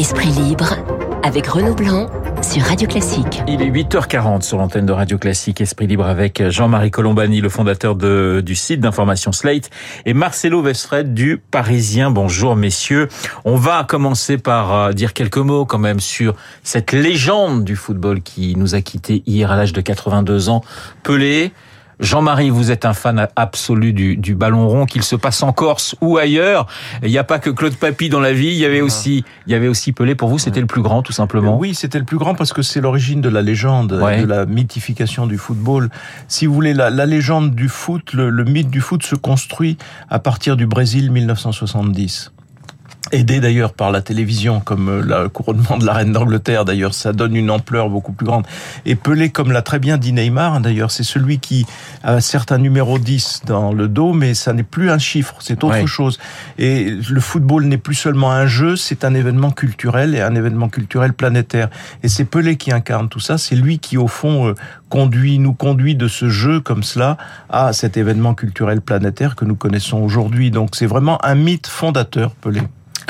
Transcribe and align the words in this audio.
Esprit 0.00 0.30
libre 0.30 0.76
avec 1.22 1.46
Renaud 1.46 1.74
Blanc 1.74 2.08
sur 2.40 2.62
Radio 2.62 2.88
Classique. 2.88 3.42
Il 3.46 3.60
est 3.60 3.68
8h40 3.70 4.40
sur 4.40 4.56
l'antenne 4.56 4.86
de 4.86 4.94
Radio 4.94 5.18
Classique 5.18 5.60
Esprit 5.60 5.86
Libre 5.86 6.06
avec 6.06 6.42
Jean-Marie 6.48 6.90
Colombani, 6.90 7.42
le 7.42 7.50
fondateur 7.50 7.96
du 7.96 8.54
site 8.54 8.80
d'information 8.80 9.30
Slate, 9.30 9.68
et 10.06 10.14
Marcelo 10.14 10.62
Westfred 10.62 11.12
du 11.12 11.36
Parisien. 11.36 12.10
Bonjour 12.10 12.56
messieurs. 12.56 13.08
On 13.44 13.56
va 13.56 13.84
commencer 13.84 14.38
par 14.38 14.72
euh, 14.72 14.92
dire 14.92 15.12
quelques 15.12 15.36
mots 15.36 15.66
quand 15.66 15.78
même 15.78 16.00
sur 16.00 16.34
cette 16.62 16.92
légende 16.92 17.64
du 17.64 17.76
football 17.76 18.22
qui 18.22 18.56
nous 18.56 18.74
a 18.74 18.80
quittés 18.80 19.22
hier 19.26 19.50
à 19.52 19.56
l'âge 19.56 19.74
de 19.74 19.82
82 19.82 20.48
ans. 20.48 20.64
Pelé, 21.02 21.52
Jean-Marie, 22.00 22.48
vous 22.48 22.70
êtes 22.70 22.86
un 22.86 22.94
fan 22.94 23.28
absolu 23.36 23.92
du, 23.92 24.16
du, 24.16 24.34
ballon 24.34 24.66
rond, 24.68 24.86
qu'il 24.86 25.02
se 25.02 25.16
passe 25.16 25.42
en 25.42 25.52
Corse 25.52 25.94
ou 26.00 26.16
ailleurs. 26.16 26.66
Il 27.02 27.10
n'y 27.10 27.18
a 27.18 27.24
pas 27.24 27.38
que 27.38 27.50
Claude 27.50 27.76
Papy 27.76 28.08
dans 28.08 28.20
la 28.20 28.32
vie. 28.32 28.48
Il 28.48 28.56
y 28.56 28.64
avait 28.64 28.80
aussi, 28.80 29.24
il 29.46 29.52
y 29.52 29.54
avait 29.54 29.68
aussi 29.68 29.92
Pelé. 29.92 30.14
Pour 30.14 30.30
vous, 30.30 30.38
c'était 30.38 30.60
le 30.60 30.66
plus 30.66 30.82
grand, 30.82 31.02
tout 31.02 31.12
simplement. 31.12 31.58
Oui, 31.58 31.74
c'était 31.74 31.98
le 31.98 32.04
plus 32.04 32.16
grand 32.16 32.34
parce 32.34 32.54
que 32.54 32.62
c'est 32.62 32.80
l'origine 32.80 33.20
de 33.20 33.28
la 33.28 33.42
légende, 33.42 33.92
ouais. 33.92 34.22
de 34.22 34.26
la 34.26 34.46
mythification 34.46 35.26
du 35.26 35.36
football. 35.36 35.90
Si 36.26 36.46
vous 36.46 36.54
voulez, 36.54 36.72
la, 36.72 36.88
la 36.88 37.04
légende 37.04 37.54
du 37.54 37.68
foot, 37.68 38.14
le, 38.14 38.30
le 38.30 38.44
mythe 38.44 38.70
du 38.70 38.80
foot 38.80 39.02
se 39.02 39.14
construit 39.14 39.76
à 40.08 40.18
partir 40.18 40.56
du 40.56 40.66
Brésil 40.66 41.10
1970 41.10 42.32
aidé 43.12 43.40
d'ailleurs 43.40 43.72
par 43.72 43.90
la 43.90 44.02
télévision, 44.02 44.60
comme 44.60 45.00
le 45.00 45.28
couronnement 45.28 45.78
de 45.78 45.84
la 45.84 45.92
reine 45.94 46.12
d'Angleterre. 46.12 46.64
D'ailleurs, 46.64 46.94
ça 46.94 47.12
donne 47.12 47.34
une 47.34 47.50
ampleur 47.50 47.88
beaucoup 47.88 48.12
plus 48.12 48.26
grande. 48.26 48.46
Et 48.86 48.94
Pelé, 48.94 49.30
comme 49.30 49.52
l'a 49.52 49.62
très 49.62 49.78
bien 49.78 49.98
dit 49.98 50.12
Neymar, 50.12 50.60
d'ailleurs, 50.60 50.90
c'est 50.90 51.02
celui 51.02 51.38
qui 51.38 51.66
a 52.04 52.14
un 52.14 52.20
certain 52.20 52.58
numéro 52.58 52.98
10 52.98 53.42
dans 53.46 53.72
le 53.72 53.88
dos, 53.88 54.12
mais 54.12 54.34
ça 54.34 54.52
n'est 54.52 54.62
plus 54.62 54.90
un 54.90 54.98
chiffre, 54.98 55.36
c'est 55.40 55.64
autre 55.64 55.80
ouais. 55.80 55.86
chose. 55.86 56.18
Et 56.58 56.90
le 56.90 57.20
football 57.20 57.64
n'est 57.64 57.78
plus 57.78 57.94
seulement 57.94 58.30
un 58.32 58.46
jeu, 58.46 58.76
c'est 58.76 59.04
un 59.04 59.14
événement 59.14 59.50
culturel 59.50 60.14
et 60.14 60.20
un 60.20 60.34
événement 60.34 60.68
culturel 60.68 61.12
planétaire. 61.12 61.68
Et 62.02 62.08
c'est 62.08 62.24
Pelé 62.24 62.56
qui 62.56 62.72
incarne 62.72 63.08
tout 63.08 63.20
ça. 63.20 63.38
C'est 63.38 63.56
lui 63.56 63.78
qui, 63.78 63.96
au 63.96 64.08
fond, 64.08 64.54
conduit, 64.88 65.38
nous 65.38 65.54
conduit 65.54 65.94
de 65.96 66.06
ce 66.06 66.28
jeu 66.28 66.60
comme 66.60 66.82
cela 66.82 67.16
à 67.48 67.72
cet 67.72 67.96
événement 67.96 68.34
culturel 68.34 68.80
planétaire 68.80 69.36
que 69.36 69.44
nous 69.44 69.56
connaissons 69.56 69.98
aujourd'hui. 69.98 70.50
Donc, 70.50 70.76
c'est 70.76 70.86
vraiment 70.86 71.24
un 71.24 71.34
mythe 71.34 71.66
fondateur, 71.66 72.32
Pelé. 72.34 72.60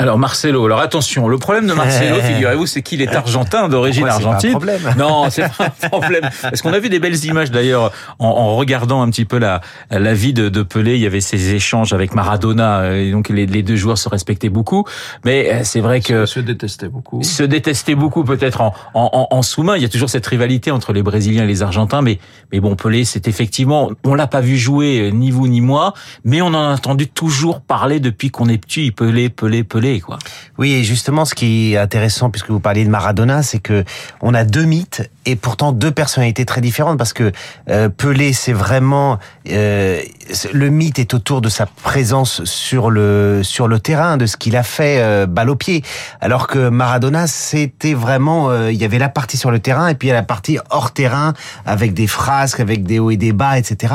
Alors 0.01 0.19
Marcelo, 0.19 0.65
alors 0.65 0.81
attention, 0.81 1.29
le 1.29 1.39
problème 1.39 1.67
de 1.67 1.75
Marcelo, 1.75 2.21
figurez-vous, 2.23 2.67
c'est 2.67 2.83
qu'il 2.83 3.03
est 3.03 3.15
argentin 3.15 3.69
d'origine 3.69 4.09
argentine. 4.09 4.53
Pas 4.53 4.73
un 4.73 4.79
problème. 4.79 4.95
Non, 4.99 5.31
c'est 5.31 5.43
pas 5.57 5.73
un 5.83 5.89
problème. 5.89 6.29
Parce 6.43 6.63
qu'on 6.63 6.73
a 6.73 6.79
vu 6.79 6.89
des 6.89 6.99
belles 6.99 7.25
images 7.25 7.51
d'ailleurs 7.51 7.93
en, 8.19 8.27
en, 8.29 8.57
regardant 8.57 9.03
un 9.03 9.11
petit 9.11 9.25
peu 9.25 9.39
la 9.39 9.61
la 9.91 10.15
vie 10.15 10.33
de, 10.33 10.49
de, 10.49 10.63
Pelé. 10.63 10.95
Il 10.95 11.01
y 11.01 11.07
avait 11.07 11.21
ces 11.21 11.55
échanges 11.55 11.93
avec 11.93 12.15
Maradona, 12.15 12.93
et 12.97 13.11
donc 13.11 13.29
les, 13.29 13.47
les 13.47 13.63
deux 13.63 13.77
joueurs 13.77 13.99
se 13.99 14.09
respectaient 14.09 14.49
beaucoup. 14.49 14.85
Mais 15.25 15.65
c'est 15.65 15.81
vrai 15.81 16.01
que 16.01 16.27
se 16.27 16.41
détestaient 16.41 16.89
beaucoup. 16.89 17.23
Se 17.23 17.43
détestaient 17.43 17.95
beaucoup, 17.95 18.25
peut-être 18.25 18.61
en, 18.61 18.75
en, 18.95 19.29
en 19.31 19.43
sous-main. 19.43 19.77
Il 19.77 19.83
y 19.83 19.87
a 19.87 19.89
toujours 19.89 20.11
cette 20.11 20.27
rivalité 20.27 20.71
entre 20.71 20.93
les 20.93 21.03
Brésiliens 21.03 21.45
et 21.45 21.49
les 21.49 21.63
Argentins. 21.63 22.03
Mais 22.03 22.19
mais 22.53 22.61
bon, 22.61 22.75
Pelé, 22.75 23.05
c'est 23.05 23.29
effectivement, 23.29 23.91
on 24.05 24.15
l'a 24.15 24.27
pas 24.27 24.41
vu 24.41 24.57
jouer 24.57 25.11
ni 25.13 25.31
vous 25.31 25.49
ni 25.49 25.61
moi, 25.61 25.95
mais 26.25 26.43
on 26.43 26.49
en 26.49 26.55
a 26.55 26.75
entendu 26.75 27.09
toujours 27.09 27.61
parler 27.61 28.01
depuis 28.01 28.31
qu'on 28.31 28.49
est 28.49 28.59
petit. 28.59 28.91
Pelé, 28.91 29.29
Pelé, 29.29 29.65
Pelé. 29.65 29.90
Oui, 30.59 30.73
et 30.73 30.85
justement, 30.85 31.25
ce 31.25 31.35
qui 31.35 31.73
est 31.73 31.77
intéressant, 31.77 32.31
puisque 32.31 32.51
vous 32.51 32.61
parliez 32.61 32.85
de 32.85 32.91
Maradona, 32.91 33.43
c'est 33.43 33.59
que 33.59 33.85
on 34.21 34.35
a 34.35 34.45
deux 34.45 34.65
mythes 34.65 35.11
et 35.27 35.37
pourtant 35.37 35.73
deux 35.73 35.91
personnalités 35.91 36.45
très 36.45 36.61
différentes, 36.61 36.99
parce 36.99 37.13
que 37.13 37.33
euh, 37.69 37.89
Pelé, 37.89 38.33
c'est 38.33 38.53
vraiment 38.53 39.19
euh, 39.51 40.01
le 40.53 40.71
mythe 40.71 40.99
est 40.99 41.15
autour 41.15 41.41
de 41.41 41.49
sa 41.49 41.67
présence 41.67 42.45
sur 42.45 42.91
le 42.91 43.43
sur 43.43 43.69
le 43.69 43.79
terrain, 43.79 44.17
de 44.17 44.27
ce 44.27 44.37
qu'il 44.37 44.57
a 44.57 44.63
fait 44.63 44.99
euh, 45.01 45.27
balle 45.27 45.51
au 45.51 45.57
pied, 45.57 45.83
alors 46.21 46.47
que 46.47 46.69
Maradona, 46.69 47.27
c'était 47.27 47.95
vraiment, 47.95 48.67
il 48.69 48.77
y 48.77 48.85
avait 48.85 48.99
la 48.99 49.09
partie 49.09 49.37
sur 49.37 49.51
le 49.51 49.59
terrain 49.59 49.89
et 49.89 49.95
puis 49.95 50.09
il 50.09 50.11
y 50.11 50.15
a 50.15 50.17
la 50.17 50.23
partie 50.23 50.59
hors 50.71 50.93
terrain 50.93 51.35
avec 51.67 51.95
des 51.95 52.07
frasques, 52.07 52.61
avec 52.61 52.85
des 52.85 52.99
hauts 52.99 53.11
et 53.11 53.17
des 53.17 53.33
bas, 53.33 53.59
etc. 53.59 53.95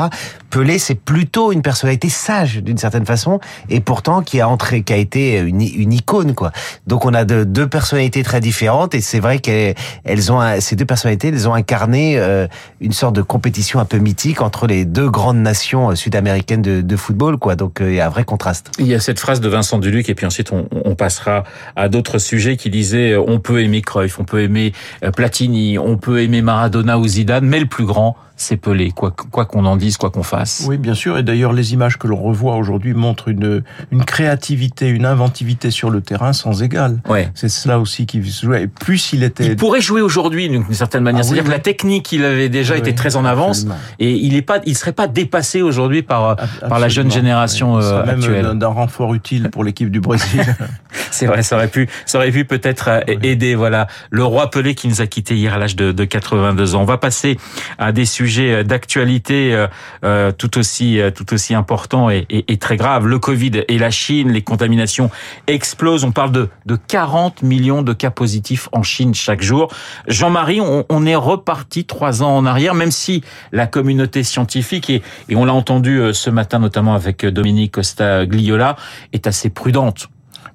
Pelé, 0.50 0.78
c'est 0.78 0.94
plutôt 0.94 1.52
une 1.52 1.62
personnalité 1.62 2.08
sage 2.08 2.56
d'une 2.62 2.78
certaine 2.78 3.06
façon, 3.06 3.40
et 3.68 3.80
pourtant 3.80 4.22
qui 4.22 4.40
a 4.40 4.48
entré, 4.48 4.82
qui 4.82 4.92
a 4.92 4.96
été 4.96 5.38
une, 5.38 5.60
une 5.76 5.92
icône 5.92 6.34
quoi. 6.34 6.52
Donc 6.86 7.04
on 7.04 7.14
a 7.14 7.24
de, 7.24 7.44
deux 7.44 7.68
personnalités 7.68 8.22
très 8.22 8.40
différentes 8.40 8.94
et 8.94 9.00
c'est 9.00 9.20
vrai 9.20 9.38
qu'elles 9.38 10.32
ont 10.32 10.40
ces 10.60 10.76
deux 10.76 10.84
personnalités, 10.84 11.28
elles 11.28 11.48
ont 11.48 11.54
incarné 11.54 12.18
euh, 12.18 12.46
une 12.80 12.92
sorte 12.92 13.14
de 13.14 13.22
compétition 13.22 13.80
un 13.80 13.84
peu 13.84 13.98
mythique 13.98 14.42
entre 14.42 14.66
les 14.66 14.84
deux 14.84 15.10
grandes 15.10 15.38
nations 15.38 15.94
sud-américaines 15.94 16.62
de, 16.62 16.96
football 16.96 17.36
quoi. 17.36 17.56
Donc 17.56 17.78
il 17.80 17.94
y 17.94 18.00
a 18.00 18.06
un 18.06 18.10
vrai 18.10 18.24
contraste. 18.24 18.70
Il 18.78 18.86
y 18.86 18.94
a 18.94 19.00
cette 19.00 19.20
phrase 19.20 19.40
de 19.40 19.48
Vincent 19.48 19.78
Duluc 19.78 20.08
et 20.08 20.14
puis 20.14 20.26
ensuite 20.26 20.52
on, 20.52 20.66
on 20.84 20.94
passera 20.94 21.44
à 21.76 21.88
d'autres 21.88 22.18
sujets 22.18 22.56
qui 22.56 22.70
disait 22.70 23.16
on 23.16 23.38
peut 23.38 23.62
aimer 23.62 23.82
Cruyff, 23.82 24.18
on 24.18 24.24
peut 24.24 24.42
aimer 24.42 24.72
Platini, 25.14 25.78
on 25.78 25.98
peut 25.98 26.22
aimer 26.22 26.42
Maradona 26.42 26.98
ou 26.98 27.06
Zidane, 27.06 27.46
mais 27.46 27.60
le 27.60 27.66
plus 27.66 27.84
grand 27.84 28.16
c'est 28.36 28.58
Pelé, 28.58 28.92
quoi 28.92 29.12
qu'on 29.12 29.64
en 29.64 29.76
dise, 29.76 29.96
quoi 29.96 30.10
qu'on 30.10 30.22
fasse. 30.22 30.64
Oui, 30.68 30.76
bien 30.76 30.94
sûr. 30.94 31.16
Et 31.16 31.22
d'ailleurs, 31.22 31.54
les 31.54 31.72
images 31.72 31.96
que 31.96 32.06
l'on 32.06 32.20
revoit 32.20 32.56
aujourd'hui 32.56 32.92
montrent 32.92 33.28
une 33.28 33.62
une 33.90 34.04
créativité, 34.04 34.88
une 34.88 35.06
inventivité 35.06 35.70
sur 35.70 35.88
le 35.88 36.02
terrain 36.02 36.34
sans 36.34 36.62
égal. 36.62 37.00
Ouais. 37.08 37.30
C'est 37.34 37.48
cela 37.48 37.80
aussi 37.80 38.04
qui 38.04 38.22
jouait. 38.22 38.64
Et 38.64 38.66
plus 38.66 39.12
il 39.14 39.22
était. 39.22 39.46
Il 39.46 39.56
pourrait 39.56 39.80
jouer 39.80 40.02
aujourd'hui 40.02 40.48
d'une 40.50 40.64
certaine 40.72 41.02
manière. 41.02 41.20
Ah, 41.20 41.22
C'est-à-dire 41.24 41.44
oui, 41.44 41.48
que 41.48 41.54
la 41.54 41.60
technique, 41.62 42.12
il 42.12 42.24
avait 42.24 42.50
déjà 42.50 42.74
oui, 42.74 42.80
été 42.80 42.94
très 42.94 43.16
en 43.16 43.24
avance 43.24 43.58
absolument. 43.58 43.78
et 43.98 44.12
il 44.12 44.36
est 44.36 44.42
pas, 44.42 44.60
il 44.66 44.76
serait 44.76 44.92
pas 44.92 45.08
dépassé 45.08 45.62
aujourd'hui 45.62 46.02
par 46.02 46.30
absolument. 46.30 46.68
par 46.68 46.78
la 46.78 46.88
jeune 46.88 47.10
génération 47.10 47.78
euh, 47.78 48.04
actuelle. 48.04 48.52
D'un 48.56 48.68
renfort 48.68 49.14
utile 49.14 49.48
pour 49.50 49.64
l'équipe 49.64 49.90
du 49.90 50.00
Brésil. 50.00 50.44
C'est 51.10 51.26
vrai, 51.26 51.42
ça 51.42 51.56
aurait 51.56 51.68
pu, 51.68 51.88
ça 52.04 52.18
aurait 52.18 52.30
pu 52.30 52.44
peut-être 52.44 52.88
euh, 52.88 53.00
oui. 53.08 53.18
aider. 53.22 53.54
Voilà, 53.54 53.86
le 54.10 54.24
roi 54.24 54.50
Pelé 54.50 54.74
qui 54.74 54.88
nous 54.88 55.00
a 55.00 55.06
quitté 55.06 55.36
hier 55.36 55.54
à 55.54 55.58
l'âge 55.58 55.76
de, 55.76 55.92
de 55.92 56.04
82 56.04 56.74
ans. 56.74 56.82
On 56.82 56.84
va 56.84 56.98
passer 56.98 57.38
à 57.78 57.92
des 57.92 58.04
sujets 58.04 58.25
sujet 58.26 58.64
d'actualité 58.64 59.66
euh, 60.02 60.32
tout 60.32 60.58
aussi 60.58 61.00
tout 61.14 61.32
aussi 61.32 61.54
important 61.54 62.10
et, 62.10 62.26
et, 62.28 62.52
et, 62.52 62.56
très 62.56 62.76
grave. 62.76 63.06
Le 63.06 63.20
Covid 63.20 63.62
et 63.68 63.78
la 63.78 63.90
Chine, 63.90 64.32
les 64.32 64.42
contaminations 64.42 65.10
explosent. 65.46 66.02
On 66.02 66.10
parle 66.10 66.32
de, 66.32 66.48
de 66.66 66.76
40 66.76 67.42
millions 67.42 67.82
de 67.82 67.92
cas 67.92 68.10
positifs 68.10 68.68
en 68.72 68.82
Chine 68.82 69.14
chaque 69.14 69.42
jour. 69.42 69.72
Jean-Marie, 70.08 70.60
on, 70.60 70.84
on, 70.88 71.06
est 71.06 71.14
reparti 71.14 71.84
trois 71.84 72.24
ans 72.24 72.36
en 72.36 72.46
arrière, 72.46 72.74
même 72.74 72.90
si 72.90 73.22
la 73.52 73.68
communauté 73.68 74.24
scientifique 74.24 74.90
et, 74.90 75.02
et 75.28 75.36
on 75.36 75.44
l'a 75.44 75.54
entendu 75.54 76.00
ce 76.12 76.30
matin 76.30 76.58
notamment 76.58 76.94
avec 76.94 77.24
Dominique 77.24 77.72
Costa 77.72 78.26
Gliola 78.26 78.76
est 79.12 79.28
assez 79.28 79.50
prudente. 79.50 80.08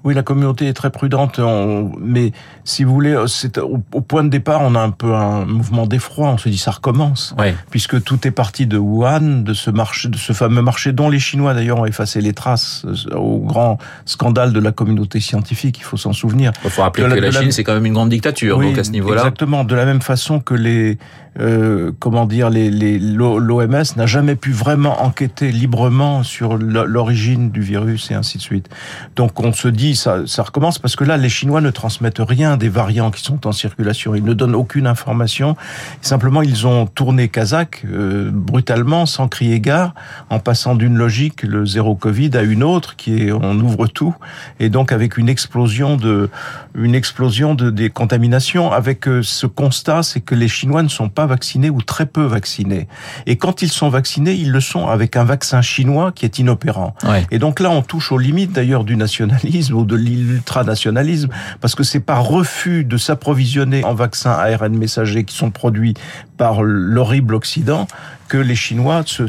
Oui, 0.03 0.13
la 0.13 0.24
communauté 0.24 0.68
est 0.68 0.74
très 0.74 0.90
prudente, 0.90 1.40
on, 1.40 1.91
mais 2.00 2.31
si 2.63 2.84
vous 2.84 2.94
voulez, 2.94 3.16
c'est 3.28 3.57
au, 3.57 3.78
point 3.78 4.24
de 4.24 4.29
départ, 4.29 4.62
on 4.62 4.75
a 4.75 4.79
un 4.79 4.91
peu 4.91 5.13
un 5.13 5.46
mouvement 5.46 5.85
d'effroi. 5.85 6.29
On 6.29 6.38
se 6.38 6.50
dit 6.50 6.57
ça 6.57 6.72
recommence, 6.72 7.35
ouais. 7.38 7.56
puisque 7.69 8.03
tout 8.03 8.28
est 8.28 8.31
parti 8.31 8.66
de 8.66 8.78
Wuhan, 8.78 9.44
de 9.44 9.53
ce 9.53 9.69
marché, 9.69 10.09
de 10.09 10.18
ce 10.18 10.34
fameux 10.34 10.62
marché 10.62 10.91
dont 10.91 11.09
les 11.09 11.19
Chinois 11.19 11.53
d'ailleurs 11.53 11.79
ont 11.79 11.85
effacé 11.85 12.22
les 12.22 12.34
traces 12.34 12.85
euh, 12.85 13.16
au 13.16 13.40
grand 13.40 13.78
scandale 14.06 14.53
de 14.53 14.59
la 14.59 14.72
communauté 14.72 15.19
scientifique. 15.19 15.79
Il 15.79 15.84
faut 15.84 15.97
s'en 15.97 16.13
souvenir. 16.13 16.52
Il 16.63 16.69
faut 16.69 16.81
rappeler 16.81 17.03
que 17.03 17.09
la, 17.09 17.16
la 17.19 17.31
Chine, 17.31 17.46
la... 17.46 17.52
c'est 17.52 17.63
quand 17.63 17.73
même 17.73 17.85
une 17.85 17.94
grande 17.94 18.09
dictature, 18.09 18.58
oui, 18.58 18.68
donc 18.68 18.78
à 18.78 18.84
ce 18.84 18.91
niveau-là. 18.91 19.22
Exactement. 19.22 19.63
De 19.63 19.75
la 19.75 19.85
même 19.85 20.02
façon 20.02 20.40
que 20.40 20.53
les 20.53 20.97
euh, 21.40 21.92
comment 22.00 22.25
dire, 22.25 22.50
l'OMS 22.50 23.84
n'a 23.96 24.06
jamais 24.06 24.36
pu 24.36 24.52
vraiment 24.52 25.03
enquêter 25.03 25.52
librement 25.52 26.24
sur 26.24 26.58
l'origine 26.58 27.52
du 27.52 27.62
virus 27.62 28.12
et 28.12 28.16
ainsi 28.16 28.38
de 28.38 28.44
suite. 28.44 28.69
Donc 29.16 29.40
on 29.40 29.53
se 29.53 29.70
dit, 29.70 29.96
ça, 29.96 30.24
recommence 30.38 30.78
parce 30.78 30.96
que 30.96 31.03
là, 31.03 31.16
les 31.18 31.30
Chinois 31.30 31.62
ne 31.62 31.70
transmettent 31.70 32.20
rien 32.20 32.58
des 32.58 32.68
variants 32.68 33.12
qui 33.12 33.24
sont 33.24 33.47
en 33.47 33.53
circulation. 33.53 34.14
Ils 34.14 34.25
ne 34.25 34.34
donnent 34.34 34.56
aucune 34.56 34.88
information. 34.88 35.56
Simplement, 36.02 36.41
ils 36.41 36.68
ont 36.68 36.86
tourné 36.86 37.30
Kazakh 37.30 37.84
euh, 37.86 38.30
brutalement, 38.34 39.06
sans 39.06 39.28
crier 39.28 39.62
gare, 39.62 39.94
en 40.30 40.40
passant 40.40 40.75
d'une 40.75 40.97
logique, 40.97 41.44
le 41.44 41.66
zéro 41.66 41.96
Covid, 41.96 42.31
à 42.36 42.41
une 42.41 42.64
autre, 42.64 42.96
qui 42.97 43.24
est 43.24 43.31
on 43.31 43.58
ouvre 43.59 43.88
tout, 43.88 44.14
et 44.59 44.70
donc 44.70 44.91
avec 44.91 45.18
une 45.18 45.29
explosion 45.29 45.96
de, 45.96 46.29
une 46.76 46.96
explosion 46.96 47.56
de 47.56 47.70
des 47.70 47.90
contaminations. 47.90 48.72
Avec 48.72 49.08
euh, 49.08 49.23
ce 49.23 49.47
constat, 49.47 50.03
c'est 50.03 50.22
que 50.22 50.35
les 50.35 50.47
Chinois 50.47 50.84
ne 50.84 50.90
sont 50.90 51.09
pas 51.09 51.21
vaccinés 51.26 51.70
ou 51.70 51.82
très 51.82 52.06
peu 52.06 52.23
vaccinés. 52.23 52.88
Et 53.26 53.38
quand 53.38 53.62
ils 53.62 53.70
sont 53.70 53.90
vaccinés, 53.90 54.34
ils 54.34 54.52
le 54.52 54.62
sont 54.62 54.88
avec 54.88 55.16
un 55.16 55.23
vaccin 55.23 55.62
chinois 55.62 56.12
qui 56.12 56.26
est 56.26 56.40
inopérant. 56.40 56.96
Ouais. 57.03 57.26
Et 57.32 57.40
donc 57.40 57.59
là, 57.59 57.70
on 57.70 57.82
touche 57.82 58.12
aux 58.12 58.18
limites 58.18 58.52
d'ailleurs 58.52 58.84
du 58.84 58.96
nationalisme 58.96 59.73
ou 59.76 59.85
de 59.85 59.96
l'ultranationalisme, 59.96 61.29
parce 61.59 61.76
que 61.76 61.84
c'est 61.84 62.00
par 62.00 62.23
refus 62.23 62.84
de 62.84 62.97
s'approvisionner 62.97 63.84
en 63.84 63.94
vaccins 63.94 64.32
ARN 64.32 64.76
messagers 64.76 65.23
qui 65.23 65.35
sont 65.35 65.52
produits 65.52 65.94
par 66.38 66.64
l'horrible 66.64 67.35
Occident 67.35 67.88
que 68.32 68.38
les 68.38 68.56
Chinois 68.56 69.04
se, 69.06 69.28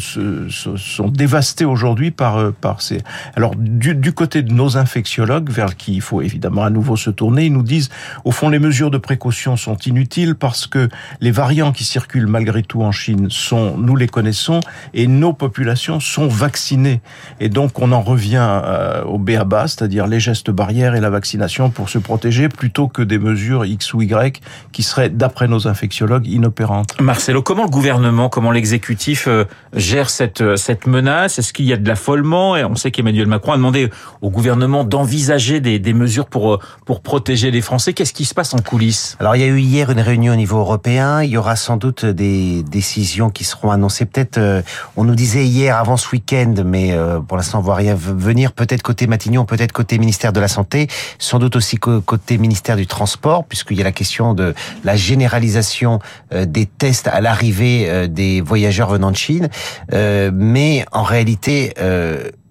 sont 0.48 1.08
dévastés 1.08 1.64
aujourd'hui 1.64 2.12
par, 2.12 2.36
euh, 2.36 2.52
par 2.52 2.80
ces... 2.80 2.98
Alors, 3.34 3.56
du, 3.56 3.96
du, 3.96 4.12
côté 4.12 4.42
de 4.42 4.52
nos 4.52 4.76
infectiologues, 4.76 5.50
vers 5.50 5.76
qui 5.76 5.94
il 5.94 6.00
faut 6.00 6.22
évidemment 6.22 6.62
à 6.62 6.70
nouveau 6.70 6.94
se 6.94 7.10
tourner, 7.10 7.46
ils 7.46 7.52
nous 7.52 7.64
disent, 7.64 7.90
au 8.24 8.30
fond, 8.30 8.48
les 8.48 8.60
mesures 8.60 8.92
de 8.92 8.98
précaution 8.98 9.56
sont 9.56 9.76
inutiles 9.78 10.36
parce 10.36 10.68
que 10.68 10.88
les 11.20 11.32
variants 11.32 11.72
qui 11.72 11.82
circulent 11.82 12.28
malgré 12.28 12.62
tout 12.62 12.82
en 12.82 12.92
Chine 12.92 13.26
sont, 13.28 13.76
nous 13.76 13.96
les 13.96 14.06
connaissons, 14.06 14.60
et 14.94 15.08
nos 15.08 15.32
populations 15.32 15.98
sont 15.98 16.28
vaccinées. 16.28 17.00
Et 17.40 17.48
donc, 17.48 17.80
on 17.80 17.90
en 17.90 18.02
revient 18.02 18.46
euh, 18.64 19.02
au 19.02 19.18
BABA, 19.18 19.66
c'est-à-dire 19.66 20.06
les 20.06 20.20
gestes 20.20 20.52
barrières 20.52 20.94
et 20.94 21.00
la 21.00 21.10
vaccination 21.10 21.70
pour 21.70 21.88
se 21.88 21.98
protéger, 21.98 22.48
plutôt 22.48 22.86
que 22.86 23.02
des 23.02 23.18
mesures 23.18 23.64
X 23.64 23.94
ou 23.94 24.02
Y 24.02 24.40
qui 24.70 24.84
seraient, 24.84 25.10
d'après 25.10 25.48
nos 25.48 25.66
infectiologues, 25.66 26.28
inopérantes. 26.28 27.00
Marcelo, 27.00 27.42
comment 27.42 27.64
le 27.64 27.70
gouvernement, 27.70 28.28
comment 28.28 28.52
l'exécutif 28.52 28.91
euh, 29.26 29.44
gère 29.74 30.10
cette, 30.10 30.40
euh, 30.40 30.56
cette 30.56 30.86
menace? 30.86 31.38
Est-ce 31.38 31.52
qu'il 31.52 31.66
y 31.66 31.72
a 31.72 31.76
de 31.76 31.86
l'affolement? 31.88 32.56
Et 32.56 32.64
on 32.64 32.74
sait 32.74 32.90
qu'Emmanuel 32.90 33.26
Macron 33.26 33.52
a 33.52 33.56
demandé 33.56 33.90
au 34.20 34.30
gouvernement 34.30 34.84
d'envisager 34.84 35.60
des, 35.60 35.78
des 35.78 35.92
mesures 35.94 36.26
pour, 36.26 36.58
pour 36.86 37.02
protéger 37.02 37.50
les 37.50 37.60
Français. 37.60 37.92
Qu'est-ce 37.92 38.12
qui 38.12 38.24
se 38.24 38.34
passe 38.34 38.54
en 38.54 38.58
coulisses? 38.58 39.16
Alors, 39.20 39.36
il 39.36 39.40
y 39.40 39.44
a 39.44 39.48
eu 39.48 39.60
hier 39.60 39.90
une 39.90 40.00
réunion 40.00 40.32
au 40.32 40.36
niveau 40.36 40.58
européen. 40.58 41.22
Il 41.22 41.30
y 41.30 41.36
aura 41.36 41.56
sans 41.56 41.76
doute 41.76 42.04
des 42.04 42.62
décisions 42.62 43.30
qui 43.30 43.44
seront 43.44 43.70
annoncées. 43.70 44.06
Peut-être, 44.06 44.62
on 44.96 45.04
nous 45.04 45.14
disait 45.14 45.44
hier, 45.44 45.76
avant 45.76 45.96
ce 45.96 46.10
week-end, 46.10 46.54
mais 46.64 46.96
pour 47.28 47.36
l'instant, 47.36 47.58
on 47.58 47.62
voit 47.62 47.76
rien 47.76 47.94
venir, 47.94 48.52
peut-être 48.52 48.82
côté 48.82 49.06
Matignon, 49.06 49.44
peut-être 49.44 49.72
côté 49.72 49.98
ministère 49.98 50.32
de 50.32 50.40
la 50.40 50.48
Santé, 50.48 50.88
sans 51.18 51.38
doute 51.38 51.56
aussi 51.56 51.76
côté 51.78 52.38
ministère 52.38 52.76
du 52.76 52.86
Transport, 52.86 53.44
puisqu'il 53.44 53.78
y 53.78 53.80
a 53.80 53.84
la 53.84 53.92
question 53.92 54.34
de 54.34 54.54
la 54.84 54.96
généralisation 54.96 56.00
euh, 56.32 56.44
des 56.44 56.66
tests 56.66 57.08
à 57.08 57.20
l'arrivée 57.20 57.86
euh, 57.88 58.06
des 58.06 58.40
voyageurs 58.40 58.81
venant 58.88 59.10
de 59.10 59.16
Chine. 59.16 59.48
Euh, 59.92 60.30
mais 60.32 60.84
en 60.92 61.02
réalité, 61.02 61.74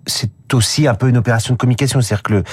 c'est 0.06 0.32
aussi 0.54 0.88
un 0.88 0.94
peu 0.94 1.10
une 1.10 1.18
opération 1.18 1.54
de 1.54 1.58
communication, 1.58 2.02
c'est-à-dire 2.02 2.24
que 2.24 2.34
le 2.34 2.44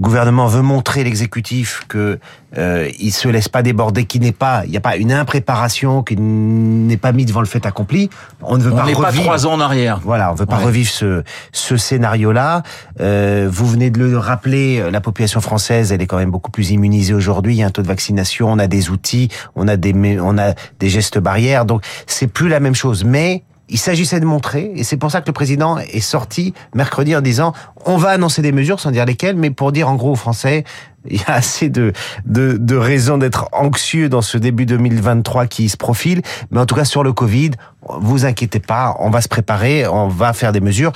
gouvernement 0.00 0.46
veut 0.46 0.62
montrer 0.62 1.04
l'exécutif 1.04 1.82
que 1.88 2.18
euh, 2.58 2.88
il 2.98 3.12
se 3.12 3.28
laisse 3.28 3.48
pas 3.48 3.62
déborder, 3.62 4.04
qu'il 4.04 4.22
n'est 4.22 4.32
pas, 4.32 4.62
il 4.64 4.70
n'y 4.70 4.76
a 4.76 4.80
pas 4.80 4.96
une 4.96 5.12
impréparation, 5.12 6.02
qu'il 6.02 6.18
n'est 6.20 6.96
pas 6.96 7.12
mis 7.12 7.24
devant 7.24 7.40
le 7.40 7.46
fait 7.46 7.66
accompli. 7.66 8.08
On 8.42 8.56
ne 8.56 8.62
veut 8.62 8.70
pas 8.70 8.82
revivre. 8.82 9.02
pas 9.02 9.12
trois 9.12 9.46
ans 9.46 9.52
en 9.52 9.60
arrière. 9.60 10.00
Voilà, 10.02 10.32
on 10.32 10.34
veut 10.34 10.46
pas 10.46 10.56
revivre 10.56 10.90
ce 10.90 11.22
ce 11.52 11.76
scénario-là. 11.76 12.62
Euh, 13.00 13.48
vous 13.50 13.66
venez 13.66 13.90
de 13.90 13.98
le 13.98 14.18
rappeler, 14.18 14.90
la 14.90 15.00
population 15.00 15.40
française, 15.40 15.92
elle 15.92 16.02
est 16.02 16.06
quand 16.06 16.18
même 16.18 16.30
beaucoup 16.30 16.50
plus 16.50 16.70
immunisée 16.70 17.14
aujourd'hui. 17.14 17.54
Il 17.54 17.58
y 17.58 17.62
a 17.62 17.66
un 17.66 17.70
taux 17.70 17.82
de 17.82 17.88
vaccination, 17.88 18.50
on 18.50 18.58
a 18.58 18.66
des 18.66 18.90
outils, 18.90 19.28
on 19.54 19.68
a 19.68 19.76
des 19.76 19.94
on 20.20 20.38
a 20.38 20.54
des 20.78 20.88
gestes 20.88 21.18
barrières, 21.18 21.64
donc 21.64 21.82
c'est 22.06 22.26
plus 22.26 22.48
la 22.48 22.60
même 22.60 22.74
chose, 22.74 23.04
mais 23.04 23.42
il 23.68 23.78
s'agissait 23.78 24.20
de 24.20 24.24
montrer, 24.24 24.72
et 24.76 24.84
c'est 24.84 24.96
pour 24.96 25.10
ça 25.10 25.20
que 25.20 25.26
le 25.26 25.32
président 25.32 25.78
est 25.78 26.00
sorti 26.00 26.54
mercredi 26.74 27.16
en 27.16 27.20
disant 27.20 27.52
on 27.84 27.96
va 27.96 28.10
annoncer 28.10 28.42
des 28.42 28.52
mesures 28.52 28.80
sans 28.80 28.90
dire 28.90 29.04
lesquelles, 29.04 29.36
mais 29.36 29.50
pour 29.50 29.72
dire 29.72 29.88
en 29.88 29.96
gros 29.96 30.12
aux 30.12 30.16
Français, 30.16 30.64
il 31.08 31.16
y 31.20 31.24
a 31.26 31.34
assez 31.34 31.68
de, 31.68 31.92
de, 32.24 32.56
de 32.58 32.76
raisons 32.76 33.18
d'être 33.18 33.48
anxieux 33.52 34.08
dans 34.08 34.22
ce 34.22 34.38
début 34.38 34.66
2023 34.66 35.46
qui 35.46 35.68
se 35.68 35.76
profile. 35.76 36.22
Mais 36.50 36.58
en 36.58 36.66
tout 36.66 36.74
cas, 36.74 36.84
sur 36.84 37.04
le 37.04 37.12
Covid, 37.12 37.52
vous 38.00 38.24
inquiétez 38.24 38.58
pas, 38.58 38.96
on 38.98 39.10
va 39.10 39.20
se 39.20 39.28
préparer, 39.28 39.86
on 39.86 40.08
va 40.08 40.32
faire 40.32 40.50
des 40.50 40.60
mesures 40.60 40.92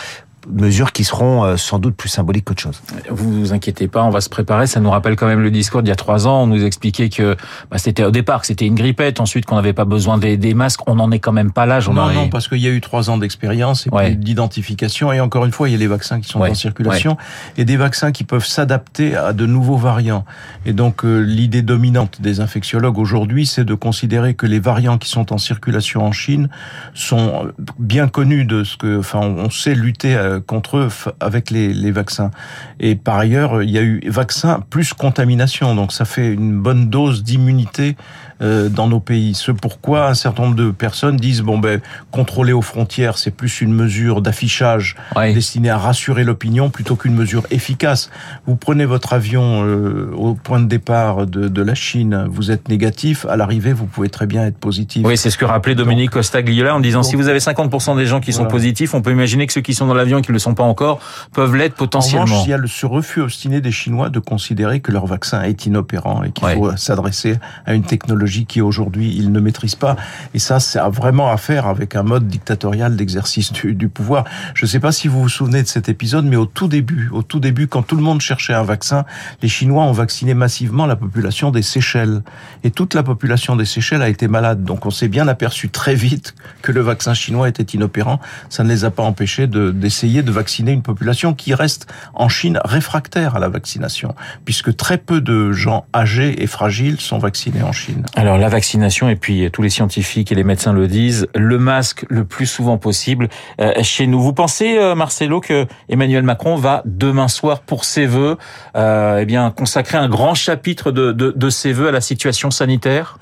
mesures 0.49 0.93
qui 0.93 1.05
seront 1.05 1.45
euh, 1.45 1.57
sans 1.57 1.79
doute 1.79 1.95
plus 1.95 2.09
symboliques 2.09 2.45
qu'autre 2.45 2.63
chose. 2.63 2.81
Vous 3.11 3.41
vous 3.41 3.53
inquiétez 3.53 3.89
pas, 3.89 4.03
on 4.03 4.11
va 4.11 4.21
se 4.21 4.29
préparer. 4.29 4.67
Ça 4.67 4.81
nous 4.81 4.91
rappelle 4.91 5.17
quand 5.17 5.27
même 5.27 5.41
le 5.41 5.51
discours 5.51 5.83
d'il 5.83 5.89
y 5.89 5.93
a 5.93 5.97
trois 5.97 6.27
ans. 6.27 6.43
On 6.43 6.47
nous 6.47 6.65
expliquait 6.65 7.09
que 7.09 7.37
bah, 7.71 7.79
c'était 7.79 8.05
au 8.05 8.11
départ 8.11 8.41
que 8.41 8.47
c'était 8.47 8.67
une 8.67 8.75
grippette, 8.75 9.21
ensuite 9.21 9.45
qu'on 9.45 9.57
n'avait 9.57 9.73
pas 9.73 9.85
besoin 9.85 10.19
des, 10.19 10.37
des, 10.37 10.55
masques. 10.55 10.81
On 10.87 10.97
n'en 10.97 11.11
est 11.11 11.19
quand 11.19 11.33
même 11.33 11.53
pas 11.53 11.67
là. 11.67 11.81
Non, 11.81 12.11
non, 12.13 12.29
parce 12.29 12.49
qu'il 12.49 12.59
y 12.59 12.67
a 12.67 12.71
eu 12.71 12.81
trois 12.81 13.11
ans 13.11 13.19
d'expérience 13.19 13.87
et 14.03 14.15
d'identification. 14.15 15.13
Et 15.13 15.21
encore 15.21 15.45
une 15.45 15.53
fois, 15.53 15.69
il 15.69 15.73
y 15.73 15.75
a 15.75 15.79
les 15.79 15.87
vaccins 15.87 16.21
qui 16.21 16.29
sont 16.29 16.41
en 16.41 16.55
circulation 16.55 17.17
et 17.57 17.65
des 17.65 17.77
vaccins 17.77 18.13
qui 18.13 18.25
peuvent 18.25 18.47
s'adapter 18.47 19.17
à 19.17 19.33
de 19.33 19.47
nouveaux 19.47 19.77
variants. 19.77 20.25
Et 20.67 20.73
donc 20.73 21.05
euh, 21.05 21.21
l'idée 21.21 21.63
dominante 21.63 22.21
des 22.21 22.41
infectiologues 22.41 22.99
aujourd'hui, 22.99 23.47
c'est 23.47 23.65
de 23.65 23.75
considérer 23.75 24.35
que 24.35 24.47
les 24.47 24.61
variants 24.61 24.99
qui 24.99 25.09
sont 25.09 25.33
en 25.33 25.39
circulation 25.39 26.05
en 26.05 26.13
Chine 26.13 26.49
sont 26.95 27.53
bien 27.79 28.09
connus 28.09 28.45
de 28.45 28.65
ce 28.65 28.77
que, 28.77 28.99
enfin, 28.99 29.21
on 29.21 29.51
sait 29.51 29.75
lutter 29.75 30.15
euh, 30.15 30.30
contre 30.39 30.77
eux 30.79 30.89
avec 31.19 31.51
les, 31.51 31.73
les, 31.73 31.91
vaccins. 31.91 32.31
Et 32.79 32.95
par 32.95 33.19
ailleurs, 33.19 33.63
il 33.63 33.71
y 33.71 33.79
a 33.79 33.83
eu 33.83 34.01
vaccin 34.07 34.63
plus 34.71 34.95
contamination, 34.95 35.75
donc 35.75 35.93
ça 35.93 36.05
fait 36.05 36.33
une 36.33 36.61
bonne 36.61 36.89
dose 36.89 37.23
d'immunité 37.23 37.97
euh, 38.43 38.69
dans 38.69 38.89
nos 38.89 39.01
pays. 39.01 39.35
Ce 39.35 39.53
pourquoi 39.53 40.09
un 40.09 40.15
certain 40.15 40.45
nombre 40.45 40.57
de 40.57 40.71
personnes 40.71 41.17
disent 41.17 41.43
bon 41.43 41.59
ben 41.59 41.81
contrôler 42.11 42.53
aux 42.53 42.63
frontières, 42.63 43.19
c'est 43.19 43.31
plus 43.31 43.61
une 43.61 43.73
mesure 43.73 44.23
d'affichage 44.23 44.97
destinée 45.35 45.71
à 45.71 45.79
rassurer 45.79 46.25
l'opinion 46.25 46.71
plutôt 46.71 46.97
qu'une 46.97 47.15
mesure 47.15 47.43
efficace. 47.51 48.11
Vous 48.47 48.57
prenez 48.57 48.85
votre 48.85 49.13
avion 49.13 49.65
euh, 49.65 50.11
au 50.17 50.35
point 50.35 50.61
de 50.61 50.67
départ 50.67 51.27
de, 51.27 51.49
de, 51.49 51.63
la 51.63 51.75
Chine, 51.75 52.27
vous 52.31 52.51
êtes 52.51 52.69
négatif, 52.69 53.27
à 53.27 53.37
l'arrivée 53.37 53.73
vous 53.73 53.87
pouvez 53.87 54.09
très 54.09 54.27
bien 54.27 54.47
être 54.47 54.57
positif. 54.57 55.05
Oui, 55.05 55.17
c'est 55.17 55.31
ce 55.31 55.39
que 55.39 55.45
rappelait 55.45 55.75
Dominique 55.75 56.11
Costagliola 56.11 56.75
en 56.75 56.81
disant 56.81 57.03
si 57.03 57.17
vous 57.17 57.29
avez 57.29 57.39
50% 57.39 57.97
des 57.97 58.07
gens 58.07 58.21
qui 58.21 58.33
sont 58.33 58.47
positifs, 58.47 58.95
on 58.95 59.03
peut 59.03 59.13
imaginer 59.13 59.47
que 59.47 59.53
ceux 59.53 59.61
qui 59.61 59.75
sont 59.75 59.87
dans 59.87 59.95
l'avion 59.95 60.19
et 60.19 60.23
qui 60.23 60.31
ne 60.31 60.35
le 60.35 60.39
sont 60.39 60.55
pas 60.55 60.65
encore 60.65 61.01
peuvent 61.33 61.57
l'être 61.57 61.75
potentiellement. 61.75 62.23
En 62.23 62.25
revanche, 62.25 62.47
il 62.47 62.51
y 62.51 62.55
a 62.55 62.59
ce 62.67 62.87
refus 62.87 63.21
obstiné 63.21 63.61
des 63.61 63.73
Chinois 63.73 64.09
de 64.09 64.19
considérer 64.19 64.81
que 64.81 64.93
leur 64.93 65.07
vaccin 65.07 65.43
est 65.43 65.67
inopérant 65.67 66.23
et 66.23 66.31
qu'il 66.31 66.49
faut 66.49 66.75
s'adresser 66.77 67.39
à 67.67 67.75
une 67.75 67.83
technologie 67.83 68.30
qui 68.31 68.61
aujourd'hui 68.61 69.15
ils 69.17 69.33
ne 69.33 69.41
maîtrisent 69.41 69.75
pas. 69.75 69.97
Et 70.35 70.39
ça, 70.39 70.61
c'est 70.61 70.81
vraiment 70.81 71.31
à 71.31 71.37
faire 71.37 71.67
avec 71.67 71.97
un 71.97 72.03
mode 72.03 72.29
dictatorial 72.29 72.97
d'exercice 72.97 73.53
du, 73.53 73.89
pouvoir. 73.89 74.25
Je 74.55 74.65
ne 74.65 74.69
sais 74.71 74.81
pas 74.81 74.93
si 74.93 75.09
vous 75.09 75.23
vous 75.23 75.29
souvenez 75.29 75.63
de 75.63 75.69
cet 75.69 75.89
épisode, 75.89 76.25
mais 76.25 76.37
au 76.37 76.47
tout 76.47 76.69
début, 76.69 77.09
au 77.13 77.23
tout 77.23 77.41
début, 77.41 77.67
quand 77.67 77.83
tout 77.83 77.97
le 77.97 78.03
monde 78.03 78.21
cherchait 78.21 78.55
un 78.55 78.63
vaccin, 78.63 79.05
les 79.43 79.49
Chinois 79.49 79.85
ont 79.85 79.93
vacciné 79.93 80.35
massivement 80.35 80.87
la 80.87 80.97
population 80.97 81.51
des 81.51 81.63
Seychelles. 81.63 82.23
Et 82.65 82.71
toute 82.71 82.95
la 82.95 83.03
population 83.03 83.57
des 83.57 83.65
Seychelles 83.65 84.03
a 84.03 84.09
été 84.09 84.29
malade. 84.29 84.65
Donc 84.65 84.87
on 84.87 84.91
s'est 84.91 85.09
bien 85.09 85.29
aperçu 85.29 85.69
très 85.69 85.95
vite 85.95 86.35
que 86.63 86.73
le 86.73 86.81
vaccin 86.81 87.15
chinois 87.15 87.49
était 87.49 87.63
inopérant. 87.63 88.21
Ça 88.49 88.65
ne 88.65 88.69
les 88.69 88.85
a 88.85 88.91
pas 88.91 89.03
empêchés 89.03 89.47
d'essayer 89.47 90.23
de, 90.23 90.29
de 90.29 90.33
vacciner 90.33 90.73
une 90.73 90.83
population 90.83 91.35
qui 91.35 91.55
reste 91.55 91.87
en 92.15 92.29
Chine 92.29 92.61
réfractaire 92.65 93.37
à 93.37 93.39
la 93.39 93.49
vaccination, 93.49 94.15
puisque 94.45 94.77
très 94.77 94.99
peu 94.99 95.21
de 95.21 95.53
gens 95.53 95.87
âgés 95.95 96.43
et 96.43 96.47
fragiles 96.47 97.01
sont 97.01 97.19
vaccinés 97.19 97.63
en 97.63 97.73
Chine. 97.73 98.05
Alors 98.21 98.37
la 98.37 98.51
vaccination, 98.51 99.09
et 99.09 99.17
puis 99.17 99.51
tous 99.51 99.63
les 99.63 99.71
scientifiques 99.71 100.31
et 100.31 100.35
les 100.35 100.45
médecins 100.45 100.75
le 100.75 100.89
disent, 100.89 101.27
le 101.35 101.59
masque 101.59 102.05
le 102.11 102.27
plus 102.27 102.45
souvent 102.45 102.77
possible 102.77 103.31
euh, 103.63 103.73
chez 103.83 104.07
nous. 104.07 104.21
Vous 104.21 104.35
pensez, 104.35 104.77
euh, 104.77 104.95
Marcelo, 104.95 105.41
que 105.41 105.67
Emmanuel 105.89 106.23
Macron 106.23 106.57
va 106.57 106.83
demain 106.85 107.29
soir 107.29 107.63
pour 107.63 107.87
ses 107.87 108.05
vœux, 108.05 108.37
euh, 108.77 109.21
eh 109.23 109.25
bien 109.25 109.51
consacrer 109.51 109.97
un 109.97 110.11
grand 110.11 110.35
chapitre 110.35 110.93
de, 110.93 111.13
de, 111.13 111.33
de 111.35 111.49
ses 111.49 111.73
vœux 111.73 111.89
à 111.89 111.93
la 111.93 112.03
situation 112.03 112.51
sanitaire? 112.51 113.17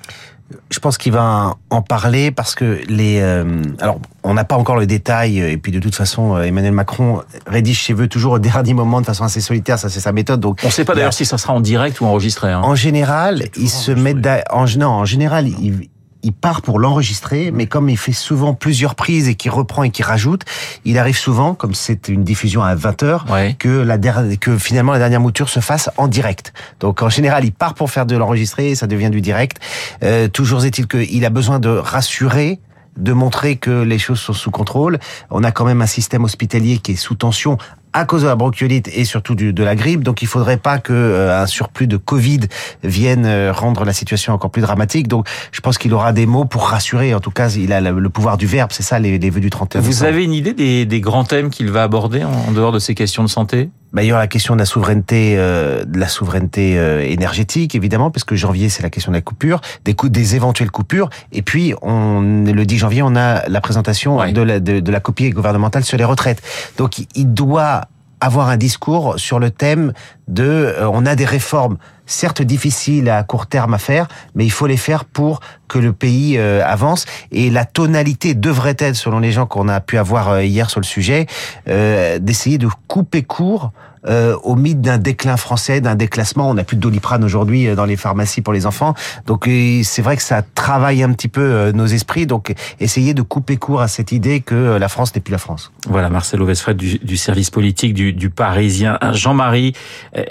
Je 0.70 0.78
pense 0.78 0.96
qu'il 0.96 1.12
va 1.12 1.56
en 1.70 1.82
parler 1.82 2.30
parce 2.30 2.54
que 2.54 2.80
les. 2.88 3.20
Euh, 3.20 3.62
alors, 3.80 4.00
on 4.22 4.34
n'a 4.34 4.44
pas 4.44 4.56
encore 4.56 4.76
le 4.76 4.86
détail 4.86 5.38
et 5.38 5.56
puis 5.58 5.72
de 5.72 5.78
toute 5.78 5.94
façon, 5.94 6.36
euh, 6.36 6.42
Emmanuel 6.42 6.72
Macron 6.72 7.22
rédige 7.46 7.84
ses 7.84 7.92
vœux 7.92 8.08
toujours 8.08 8.32
au 8.34 8.38
dernier 8.38 8.74
moment 8.74 9.00
de 9.00 9.06
façon 9.06 9.24
assez 9.24 9.40
solitaire. 9.40 9.78
Ça, 9.78 9.88
c'est 9.88 10.00
sa 10.00 10.12
méthode. 10.12 10.40
Donc, 10.40 10.60
on 10.62 10.68
ne 10.68 10.72
sait 10.72 10.84
pas 10.84 10.94
d'ailleurs 10.94 11.12
si 11.12 11.26
ça 11.26 11.38
sera 11.38 11.52
en 11.52 11.60
direct 11.60 12.00
ou 12.00 12.06
enregistré. 12.06 12.50
Hein. 12.50 12.62
En 12.62 12.74
général, 12.74 13.44
il 13.56 13.68
se 13.68 13.92
met. 13.92 14.14
En, 14.50 14.64
non, 14.78 14.88
en 14.88 15.04
général, 15.04 15.48
il, 15.48 15.88
il 16.22 16.32
part 16.32 16.62
pour 16.62 16.78
l'enregistrer, 16.78 17.50
mais 17.52 17.66
comme 17.66 17.88
il 17.88 17.96
fait 17.96 18.12
souvent 18.12 18.54
plusieurs 18.54 18.94
prises 18.94 19.28
et 19.28 19.34
qu'il 19.34 19.50
reprend 19.50 19.84
et 19.84 19.90
qu'il 19.90 20.04
rajoute, 20.04 20.42
il 20.84 20.98
arrive 20.98 21.16
souvent, 21.16 21.54
comme 21.54 21.74
c'est 21.74 22.08
une 22.08 22.24
diffusion 22.24 22.62
à 22.62 22.74
20 22.74 23.02
heures, 23.02 23.26
que, 23.58 23.68
la 23.68 23.98
que 23.98 24.58
finalement 24.58 24.92
la 24.92 24.98
dernière 24.98 25.20
mouture 25.20 25.48
se 25.48 25.60
fasse 25.60 25.90
en 25.96 26.08
direct. 26.08 26.52
Donc 26.80 27.02
en 27.02 27.08
général, 27.08 27.44
il 27.44 27.52
part 27.52 27.74
pour 27.74 27.90
faire 27.90 28.06
de 28.06 28.16
l'enregistrer, 28.16 28.74
ça 28.74 28.86
devient 28.86 29.10
du 29.10 29.20
direct. 29.20 29.58
Euh, 30.02 30.28
toujours 30.28 30.64
est-il 30.64 30.86
qu'il 30.88 31.24
a 31.24 31.30
besoin 31.30 31.58
de 31.60 31.68
rassurer 31.68 32.60
de 32.98 33.12
montrer 33.12 33.56
que 33.56 33.82
les 33.82 33.98
choses 33.98 34.18
sont 34.18 34.32
sous 34.32 34.50
contrôle. 34.50 34.98
On 35.30 35.44
a 35.44 35.52
quand 35.52 35.64
même 35.64 35.80
un 35.80 35.86
système 35.86 36.24
hospitalier 36.24 36.78
qui 36.78 36.92
est 36.92 36.96
sous 36.96 37.14
tension 37.14 37.56
à 37.92 38.04
cause 38.04 38.22
de 38.22 38.26
la 38.26 38.36
bronchiolite 38.36 38.88
et 38.94 39.04
surtout 39.04 39.34
du, 39.34 39.52
de 39.52 39.64
la 39.64 39.76
grippe. 39.76 40.02
Donc 40.02 40.22
il 40.22 40.28
faudrait 40.28 40.56
pas 40.56 40.78
que 40.78 40.92
euh, 40.92 41.42
un 41.42 41.46
surplus 41.46 41.86
de 41.86 41.96
Covid 41.96 42.40
vienne 42.82 43.24
euh, 43.26 43.52
rendre 43.52 43.84
la 43.84 43.92
situation 43.92 44.32
encore 44.32 44.50
plus 44.50 44.62
dramatique. 44.62 45.08
Donc 45.08 45.26
je 45.52 45.60
pense 45.60 45.78
qu'il 45.78 45.92
aura 45.94 46.12
des 46.12 46.26
mots 46.26 46.44
pour 46.44 46.68
rassurer. 46.68 47.14
En 47.14 47.20
tout 47.20 47.30
cas, 47.30 47.48
il 47.50 47.72
a 47.72 47.80
le, 47.80 48.08
pouvoir 48.08 48.36
du 48.36 48.46
verbe. 48.46 48.70
C'est 48.72 48.82
ça 48.82 48.98
les, 48.98 49.18
les 49.18 49.30
vœux 49.30 49.40
du 49.40 49.50
31 49.50 49.80
Vous 49.80 50.04
avez 50.04 50.24
une 50.24 50.32
idée 50.32 50.54
des, 50.54 50.86
des 50.86 51.00
grands 51.00 51.24
thèmes 51.24 51.50
qu'il 51.50 51.70
va 51.70 51.82
aborder 51.82 52.24
en 52.24 52.52
dehors 52.52 52.72
de 52.72 52.78
ces 52.78 52.94
questions 52.94 53.22
de 53.22 53.28
santé? 53.28 53.70
Bah, 53.92 54.02
il 54.02 54.06
y 54.06 54.12
aura 54.12 54.20
la 54.20 54.26
question 54.26 54.54
de 54.54 54.60
la 54.60 54.66
souveraineté, 54.66 55.34
euh, 55.36 55.84
de 55.84 55.98
la 55.98 56.08
souveraineté 56.08 56.74
énergétique 57.10 57.74
évidemment, 57.74 58.10
parce 58.10 58.24
que 58.24 58.36
janvier 58.36 58.68
c'est 58.68 58.82
la 58.82 58.90
question 58.90 59.12
de 59.12 59.16
la 59.16 59.22
coupure, 59.22 59.60
des 59.84 59.94
coups, 59.94 60.12
des 60.12 60.36
éventuelles 60.36 60.70
coupures, 60.70 61.10
et 61.32 61.42
puis 61.42 61.74
on 61.82 62.20
le 62.20 62.64
10 62.64 62.78
janvier 62.78 63.02
on 63.02 63.16
a 63.16 63.48
la 63.48 63.60
présentation 63.60 64.18
de, 64.32 64.42
la, 64.42 64.60
de, 64.60 64.80
de 64.80 64.92
la 64.92 65.00
copie 65.00 65.30
gouvernementale 65.30 65.84
sur 65.84 65.96
les 65.96 66.04
retraites. 66.04 66.42
Donc 66.76 66.98
il 67.14 67.32
doit 67.32 67.82
avoir 68.20 68.48
un 68.48 68.56
discours 68.56 69.18
sur 69.18 69.38
le 69.38 69.50
thème 69.50 69.92
de 70.26 70.44
euh, 70.44 70.88
on 70.92 71.06
a 71.06 71.14
des 71.14 71.24
réformes 71.24 71.78
certes 72.06 72.42
difficiles 72.42 73.10
à 73.10 73.22
court 73.22 73.46
terme 73.46 73.74
à 73.74 73.78
faire, 73.78 74.08
mais 74.34 74.44
il 74.46 74.50
faut 74.50 74.66
les 74.66 74.78
faire 74.78 75.04
pour 75.04 75.40
que 75.68 75.78
le 75.78 75.92
pays 75.92 76.38
euh, 76.38 76.64
avance. 76.64 77.04
Et 77.32 77.50
la 77.50 77.64
tonalité 77.64 78.34
devrait 78.34 78.76
être, 78.78 78.96
selon 78.96 79.18
les 79.18 79.30
gens 79.30 79.46
qu'on 79.46 79.68
a 79.68 79.80
pu 79.80 79.98
avoir 79.98 80.30
euh, 80.30 80.42
hier 80.42 80.70
sur 80.70 80.80
le 80.80 80.86
sujet, 80.86 81.26
d'essayer 81.66 82.58
de 82.58 82.68
couper 82.86 83.22
court 83.22 83.72
euh, 84.06 84.36
au 84.42 84.54
mythe 84.54 84.80
d'un 84.80 84.98
déclin 84.98 85.36
français, 85.36 85.80
d'un 85.80 85.94
déclassement. 85.94 86.50
On 86.50 86.54
n'a 86.54 86.64
plus 86.64 86.76
de 86.76 86.80
doliprane 86.80 87.24
aujourd'hui 87.24 87.66
euh, 87.66 87.74
dans 87.74 87.84
les 87.84 87.96
pharmacies 87.96 88.42
pour 88.42 88.52
les 88.52 88.66
enfants. 88.66 88.94
Donc 89.26 89.48
euh, 89.48 89.80
c'est 89.84 90.02
vrai 90.02 90.16
que 90.16 90.22
ça 90.22 90.42
travaille 90.54 91.02
un 91.02 91.12
petit 91.12 91.28
peu 91.28 91.72
nos 91.72 91.86
esprits. 91.86 92.26
Donc 92.26 92.54
essayer 92.80 93.14
de 93.14 93.22
couper 93.22 93.56
court 93.56 93.80
à 93.80 93.88
cette 93.88 94.12
idée 94.12 94.40
que 94.40 94.76
la 94.76 94.88
France 94.88 95.14
n'est 95.14 95.20
plus 95.20 95.32
la 95.32 95.38
France. 95.38 95.72
Voilà, 95.88 96.08
Marcelo 96.10 96.46
Vesfred 96.46 96.76
du, 96.76 96.98
du 96.98 97.16
service 97.16 97.50
politique 97.50 97.94
du, 97.94 98.12
du 98.12 98.30
Parisien. 98.30 98.98
Jean-Marie, 99.12 99.74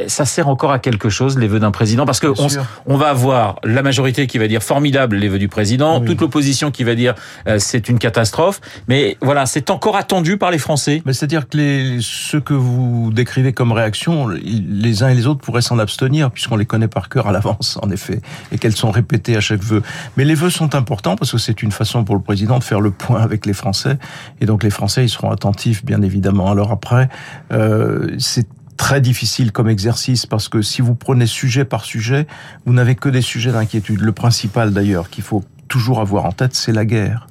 ça 0.08 0.26
sert 0.26 0.48
encore 0.48 0.72
à 0.72 0.80
quelque 0.80 1.10
chose 1.10 1.38
les 1.38 1.48
vœux 1.48 1.60
d'un 1.60 1.72
président? 1.72 2.06
Parce 2.06 2.20
que 2.20 2.28
on, 2.28 2.48
on, 2.86 2.98
va 2.98 3.10
avoir 3.10 3.60
la 3.64 3.82
majorité 3.82 4.28
qui 4.28 4.38
va 4.38 4.48
dire 4.48 4.64
formidable 4.64 5.16
les 5.16 5.28
vœux 5.28 5.40
du 5.40 5.48
président, 5.48 6.02
toute 6.02 6.22
l'opposition 6.22 6.72
qui 6.72 6.84
va 6.84 6.96
dire 6.96 7.16
c'est 7.58 7.90
une 7.90 8.00
catastrophe. 8.00 8.62
Mais 8.88 9.18
voilà, 9.22 9.46
c'est 9.46 9.70
encore 9.70 9.96
attendu 9.96 10.38
par 10.38 10.52
les 10.52 10.58
Français. 10.58 11.02
Mais 11.06 11.14
c'est-à-dire 11.14 11.48
que 11.48 11.58
les, 11.58 11.98
ce 12.02 12.38
que 12.38 12.54
vous 12.54 13.12
décrivez 13.12 13.54
comme 13.58 13.72
réaction, 13.72 14.28
les 14.28 15.02
uns 15.02 15.10
et 15.10 15.16
les 15.16 15.26
autres 15.26 15.42
pourraient 15.42 15.64
s'en 15.64 15.80
abstenir, 15.80 16.30
puisqu'on 16.30 16.58
les 16.58 16.68
connaît 16.68 16.88
par 16.88 17.10
cœur 17.10 17.26
à 17.26 17.32
l'avance, 17.32 17.80
en 17.82 17.90
effet, 17.90 18.22
et 18.52 18.60
qu'elles 18.60 18.76
sont 18.76 18.92
répétées 18.92 19.36
à 19.36 19.40
chaque 19.40 19.64
vœu. 19.64 19.82
Mais 20.16 20.26
les 20.26 20.36
vœux 20.36 20.52
sont 20.52 20.76
importants 20.76 21.16
parce 21.16 21.32
que 21.32 21.40
c'est 21.40 21.64
une 21.64 21.72
façon 21.72 22.04
pour 22.04 22.14
le 22.14 22.22
président 22.22 22.60
de 22.60 22.64
faire 22.64 22.82
le 22.82 22.92
point 22.92 23.20
avec 23.20 23.48
les 23.48 23.54
Français, 23.54 23.98
et 24.42 24.46
donc 24.46 24.62
les 24.62 24.70
Français, 24.70 25.06
ils 25.06 25.10
seront 25.10 25.32
attentifs, 25.32 25.84
bien 25.84 26.04
évidemment. 26.04 26.52
Alors 26.52 26.72
après, 26.72 27.10
euh, 27.52 28.16
c'est 28.20 28.48
très 28.78 29.02
difficile 29.02 29.52
comme 29.52 29.70
exercice 29.70 30.28
parce 30.28 30.50
que 30.50 30.62
si 30.62 30.84
vous 30.84 30.94
prenez 30.94 31.26
sujet 31.26 31.66
par 31.66 31.84
sujet, 31.84 32.28
vous 32.68 32.74
n'avez 32.74 32.94
que 32.94 33.10
des 33.10 33.24
sujets 33.24 33.54
d'inquiétude. 33.54 34.02
Le 34.02 34.12
principal 34.12 34.72
d'ailleurs 34.72 35.10
qu'il 35.10 35.24
faut 35.24 35.44
toujours 35.68 36.00
avoir 36.00 36.26
en 36.26 36.32
tête, 36.32 36.56
c'est 36.56 36.72
la 36.72 36.86
guerre. 36.86 37.28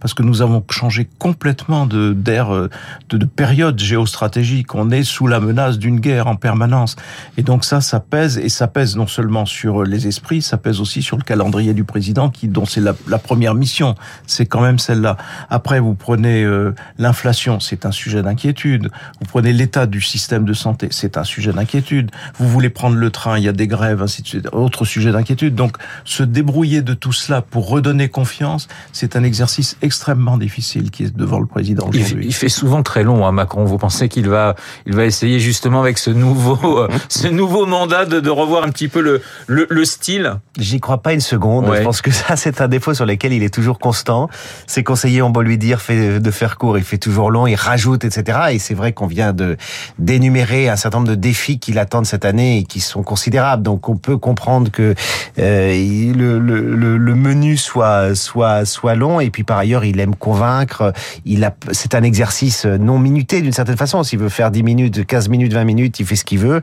Parce 0.00 0.14
que 0.14 0.22
nous 0.22 0.42
avons 0.42 0.64
changé 0.70 1.08
complètement 1.18 1.86
de 1.86 2.12
d'air, 2.12 2.54
euh, 2.54 2.70
de, 3.08 3.16
de, 3.16 3.26
période 3.26 3.78
géostratégique. 3.78 4.74
On 4.74 4.90
est 4.90 5.02
sous 5.02 5.26
la 5.26 5.40
menace 5.40 5.78
d'une 5.78 6.00
guerre 6.00 6.26
en 6.26 6.36
permanence. 6.36 6.96
Et 7.36 7.42
donc 7.42 7.64
ça, 7.64 7.80
ça 7.80 8.00
pèse, 8.00 8.38
et 8.38 8.48
ça 8.48 8.68
pèse 8.68 8.96
non 8.96 9.06
seulement 9.06 9.46
sur 9.46 9.82
les 9.84 10.06
esprits, 10.06 10.42
ça 10.42 10.56
pèse 10.56 10.80
aussi 10.80 11.02
sur 11.02 11.16
le 11.16 11.22
calendrier 11.22 11.74
du 11.74 11.84
président, 11.84 12.30
qui 12.30 12.48
dont 12.48 12.64
c'est 12.64 12.80
la, 12.80 12.94
la, 13.08 13.18
première 13.18 13.54
mission. 13.54 13.94
C'est 14.26 14.46
quand 14.46 14.60
même 14.60 14.78
celle-là. 14.78 15.16
Après, 15.50 15.80
vous 15.80 15.94
prenez 15.94 16.44
euh, 16.44 16.74
l'inflation, 16.98 17.60
c'est 17.60 17.86
un 17.86 17.92
sujet 17.92 18.22
d'inquiétude. 18.22 18.90
Vous 19.20 19.26
prenez 19.26 19.52
l'état 19.52 19.86
du 19.86 20.00
système 20.00 20.44
de 20.44 20.52
santé, 20.52 20.88
c'est 20.90 21.16
un 21.16 21.24
sujet 21.24 21.52
d'inquiétude. 21.52 22.10
Vous 22.38 22.48
voulez 22.48 22.70
prendre 22.70 22.96
le 22.96 23.10
train, 23.10 23.38
il 23.38 23.44
y 23.44 23.48
a 23.48 23.52
des 23.52 23.66
grèves, 23.66 24.02
ainsi 24.02 24.22
de 24.22 24.28
suite, 24.28 24.48
autre 24.52 24.84
sujet 24.84 25.12
d'inquiétude. 25.12 25.54
Donc, 25.54 25.76
se 26.04 26.22
débrouiller 26.22 26.82
de 26.82 26.94
tout 26.94 27.12
cela 27.12 27.42
pour 27.42 27.68
redonner 27.78 28.08
confiance, 28.08 28.68
c'est 28.92 29.16
un 29.16 29.22
exercice 29.22 29.76
extrêmement 29.82 30.36
difficile 30.36 30.90
qui 30.90 31.04
est 31.04 31.16
devant 31.16 31.38
le 31.38 31.46
président 31.46 31.88
aujourd'hui. 31.88 32.26
Il, 32.26 32.34
fait 32.34 32.48
souvent 32.48 32.82
très 32.82 33.04
long, 33.04 33.26
hein, 33.26 33.32
Macron. 33.32 33.64
Vous 33.64 33.78
pensez 33.78 34.08
qu'il 34.08 34.28
va, 34.28 34.56
il 34.86 34.94
va 34.94 35.04
essayer 35.04 35.38
justement 35.38 35.80
avec 35.80 35.98
ce 35.98 36.10
nouveau, 36.10 36.78
euh, 36.78 36.88
ce 37.08 37.28
nouveau 37.28 37.66
mandat 37.66 38.04
de, 38.04 38.20
de, 38.20 38.30
revoir 38.30 38.64
un 38.64 38.70
petit 38.70 38.88
peu 38.88 39.00
le, 39.00 39.22
le, 39.46 39.66
le 39.70 39.84
style? 39.84 40.34
J'y 40.58 40.80
crois 40.80 41.02
pas 41.02 41.12
une 41.12 41.20
seconde. 41.20 41.72
Je 41.74 41.82
pense 41.82 42.02
que 42.02 42.10
ça, 42.10 42.36
c'est 42.36 42.60
un 42.60 42.68
défaut 42.68 42.94
sur 42.94 43.06
lequel 43.06 43.32
il 43.32 43.42
est 43.42 43.54
toujours 43.54 43.78
constant. 43.78 44.28
Ses 44.66 44.82
conseillers, 44.82 45.22
on 45.22 45.32
va 45.32 45.42
lui 45.42 45.58
dire 45.58 45.80
fait, 45.80 46.20
de 46.20 46.30
faire 46.30 46.58
court, 46.58 46.78
il 46.78 46.84
fait 46.84 46.98
toujours 46.98 47.30
long, 47.30 47.46
il 47.46 47.54
rajoute, 47.54 48.04
etc. 48.04 48.38
Et 48.52 48.58
c'est 48.58 48.74
vrai 48.74 48.92
qu'on 48.92 49.06
vient 49.06 49.32
de 49.32 49.56
d'énumérer 49.98 50.68
un 50.68 50.76
certain 50.76 50.98
nombre 50.98 51.10
de 51.10 51.14
défis 51.14 51.58
qui 51.58 51.72
l'attendent 51.72 52.06
cette 52.06 52.24
année 52.24 52.58
et 52.58 52.64
qui 52.64 52.80
sont 52.80 53.02
considérables. 53.02 53.62
Donc 53.62 53.88
on 53.88 53.96
peut 53.96 54.16
comprendre 54.16 54.70
que 54.70 54.94
euh, 55.38 56.12
le, 56.14 56.38
le, 56.38 56.96
le 56.96 57.14
menu 57.14 57.56
soit 57.68 58.14
soit 58.14 58.64
soit 58.64 58.94
long. 58.94 59.20
Et 59.20 59.30
puis 59.30 59.44
par 59.44 59.58
ailleurs 59.58 59.84
il 59.84 60.00
aime 60.00 60.14
convaincre. 60.14 60.92
Il 61.24 61.44
a 61.44 61.54
c'est 61.72 61.94
un 61.94 62.02
exercice 62.02 62.64
non 62.64 62.98
minuté 62.98 63.40
d'une 63.42 63.52
certaine 63.52 63.76
façon. 63.76 64.02
S'il 64.02 64.18
veut 64.18 64.28
faire 64.28 64.50
10 64.50 64.62
minutes 64.62 65.06
15 65.06 65.28
minutes 65.28 65.52
20 65.52 65.64
minutes 65.64 66.00
il 66.00 66.06
fait 66.06 66.16
ce 66.16 66.24
qu'il 66.24 66.38
veut. 66.38 66.60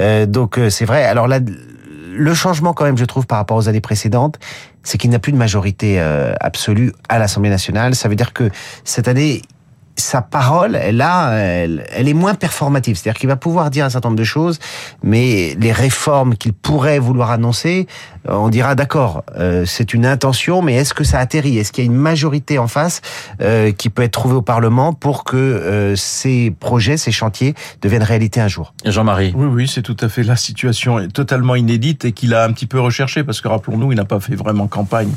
Euh, 0.00 0.26
donc 0.26 0.58
euh, 0.58 0.70
c'est 0.70 0.84
vrai. 0.84 1.04
Alors 1.04 1.28
là 1.28 1.40
le 2.10 2.34
changement 2.34 2.72
quand 2.72 2.84
même 2.84 2.98
je 2.98 3.04
trouve 3.04 3.26
par 3.26 3.38
rapport 3.38 3.56
aux 3.56 3.68
années 3.68 3.80
précédentes 3.80 4.38
c'est 4.82 4.98
qu'il 4.98 5.10
n'a 5.10 5.18
plus 5.18 5.32
de 5.32 5.36
majorité 5.36 6.00
euh, 6.00 6.32
absolue 6.40 6.92
à 7.08 7.18
l'Assemblée 7.18 7.50
nationale. 7.50 7.94
Ça 7.94 8.08
veut 8.08 8.16
dire 8.16 8.32
que 8.32 8.50
cette 8.84 9.06
année 9.06 9.42
sa 9.98 10.22
parole, 10.22 10.72
là, 10.72 11.32
elle, 11.32 11.84
elle 11.90 12.08
est 12.08 12.14
moins 12.14 12.34
performative. 12.34 12.96
C'est-à-dire 12.96 13.18
qu'il 13.18 13.28
va 13.28 13.36
pouvoir 13.36 13.70
dire 13.70 13.84
un 13.84 13.90
certain 13.90 14.08
nombre 14.08 14.18
de 14.18 14.24
choses, 14.24 14.58
mais 15.02 15.56
les 15.58 15.72
réformes 15.72 16.36
qu'il 16.36 16.52
pourrait 16.52 16.98
vouloir 16.98 17.30
annoncer, 17.30 17.86
euh, 18.28 18.34
on 18.34 18.48
dira 18.48 18.74
d'accord, 18.74 19.24
euh, 19.36 19.64
c'est 19.66 19.94
une 19.94 20.06
intention, 20.06 20.62
mais 20.62 20.74
est-ce 20.74 20.94
que 20.94 21.04
ça 21.04 21.18
atterrit? 21.18 21.58
Est-ce 21.58 21.72
qu'il 21.72 21.84
y 21.84 21.86
a 21.86 21.90
une 21.90 21.96
majorité 21.96 22.58
en 22.58 22.68
face 22.68 23.00
euh, 23.40 23.72
qui 23.72 23.90
peut 23.90 24.02
être 24.02 24.12
trouvée 24.12 24.36
au 24.36 24.42
Parlement 24.42 24.92
pour 24.92 25.24
que 25.24 25.94
ces 25.96 26.54
projets, 26.58 26.96
ces 26.96 27.12
chantiers 27.12 27.54
deviennent 27.82 28.02
réalité 28.02 28.40
un 28.40 28.48
jour? 28.48 28.74
Jean-Marie. 28.84 29.32
Oui, 29.36 29.46
oui, 29.46 29.68
c'est 29.68 29.82
tout 29.82 29.96
à 30.00 30.08
fait. 30.08 30.22
La 30.22 30.36
situation 30.36 30.98
est 30.98 31.08
totalement 31.08 31.54
inédite 31.54 32.04
et 32.04 32.12
qu'il 32.12 32.34
a 32.34 32.44
un 32.44 32.52
petit 32.52 32.66
peu 32.66 32.80
recherché, 32.80 33.24
parce 33.24 33.40
que 33.40 33.48
rappelons-nous, 33.48 33.92
il 33.92 33.96
n'a 33.96 34.04
pas 34.04 34.20
fait 34.20 34.34
vraiment 34.34 34.66
campagne 34.66 35.12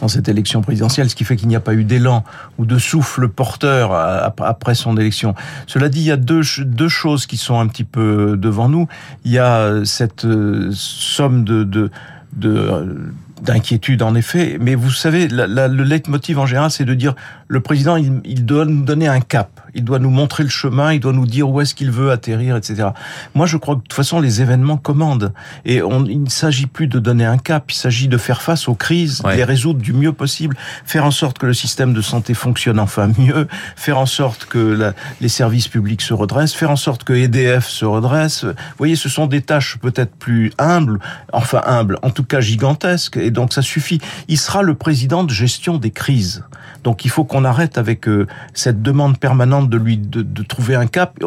dans 0.00 0.08
cette 0.08 0.28
élection 0.28 0.62
présidentielle, 0.62 1.08
ce 1.08 1.14
qui 1.14 1.24
fait 1.24 1.36
qu'il 1.36 1.48
n'y 1.48 1.56
a 1.56 1.60
pas 1.60 1.74
eu 1.74 1.84
d'élan 1.84 2.24
ou 2.58 2.66
de 2.66 2.78
souffle 2.78 3.28
porteur 3.28 3.92
après 3.92 4.74
son 4.74 4.96
élection. 4.96 5.34
Cela 5.66 5.88
dit, 5.88 6.00
il 6.00 6.06
y 6.06 6.10
a 6.10 6.16
deux, 6.16 6.42
choses 6.42 7.26
qui 7.26 7.36
sont 7.36 7.58
un 7.58 7.66
petit 7.66 7.84
peu 7.84 8.36
devant 8.36 8.68
nous. 8.68 8.88
Il 9.24 9.32
y 9.32 9.38
a 9.38 9.84
cette 9.84 10.26
somme 10.72 11.44
de, 11.44 11.64
de 11.64 11.90
de 12.36 13.12
d'inquiétude 13.44 14.02
en 14.02 14.14
effet, 14.14 14.56
mais 14.60 14.74
vous 14.74 14.90
savez, 14.90 15.28
la, 15.28 15.46
la, 15.46 15.68
le 15.68 15.84
leitmotiv 15.84 16.38
en 16.38 16.46
général, 16.46 16.70
c'est 16.70 16.84
de 16.84 16.94
dire 16.94 17.14
le 17.46 17.60
président, 17.60 17.96
il, 17.96 18.20
il, 18.24 18.44
doit 18.44 18.64
nous 18.64 18.82
donner 18.82 19.06
un 19.06 19.20
cap, 19.20 19.60
il 19.74 19.84
doit 19.84 19.98
nous 19.98 20.10
montrer 20.10 20.42
le 20.42 20.48
chemin, 20.48 20.92
il 20.92 21.00
doit 21.00 21.12
nous 21.12 21.26
dire 21.26 21.48
où 21.48 21.60
est-ce 21.60 21.74
qu'il 21.74 21.90
veut 21.90 22.10
atterrir, 22.10 22.56
etc. 22.56 22.88
Moi, 23.34 23.46
je 23.46 23.56
crois 23.56 23.74
que 23.74 23.80
de 23.80 23.84
toute 23.84 23.92
façon, 23.92 24.20
les 24.20 24.40
événements 24.40 24.78
commandent, 24.78 25.32
et 25.64 25.82
on, 25.82 26.04
il 26.04 26.22
ne 26.22 26.28
s'agit 26.28 26.66
plus 26.66 26.86
de 26.86 26.98
donner 26.98 27.26
un 27.26 27.38
cap, 27.38 27.70
il 27.70 27.74
s'agit 27.74 28.08
de 28.08 28.16
faire 28.16 28.40
face 28.40 28.66
aux 28.68 28.74
crises, 28.74 29.20
ouais. 29.24 29.36
les 29.36 29.44
résoudre 29.44 29.80
du 29.80 29.92
mieux 29.92 30.12
possible, 30.12 30.56
faire 30.84 31.04
en 31.04 31.10
sorte 31.10 31.38
que 31.38 31.46
le 31.46 31.54
système 31.54 31.92
de 31.92 32.00
santé 32.00 32.34
fonctionne 32.34 32.80
enfin 32.80 33.10
mieux, 33.18 33.46
faire 33.76 33.98
en 33.98 34.06
sorte 34.06 34.46
que 34.46 34.58
la, 34.58 34.94
les 35.20 35.28
services 35.28 35.68
publics 35.68 36.02
se 36.02 36.14
redressent, 36.14 36.54
faire 36.54 36.70
en 36.70 36.76
sorte 36.76 37.04
que 37.04 37.12
EDF 37.12 37.66
se 37.66 37.84
redresse. 37.84 38.44
Vous 38.44 38.52
voyez, 38.78 38.96
ce 38.96 39.08
sont 39.08 39.26
des 39.26 39.42
tâches 39.42 39.78
peut-être 39.78 40.14
plus 40.16 40.52
humbles, 40.58 40.98
enfin 41.32 41.62
humbles, 41.66 41.98
en 42.02 42.10
tout 42.10 42.24
cas 42.24 42.40
gigantesques, 42.40 43.16
et 43.18 43.30
donc 43.34 43.52
ça 43.52 43.60
suffit. 43.60 44.00
Il 44.28 44.38
sera 44.38 44.62
le 44.62 44.74
président 44.74 45.24
de 45.24 45.30
gestion 45.30 45.76
des 45.76 45.90
crises. 45.90 46.44
Donc 46.84 47.04
il 47.04 47.10
faut 47.10 47.24
qu'on 47.24 47.44
arrête 47.44 47.78
avec 47.78 48.08
euh, 48.08 48.26
cette 48.52 48.82
demande 48.82 49.18
permanente 49.18 49.68
de 49.70 49.76
lui 49.76 49.96
de, 49.98 50.42
trouver 50.42 50.74
un 50.74 50.86
cap. 50.86 51.18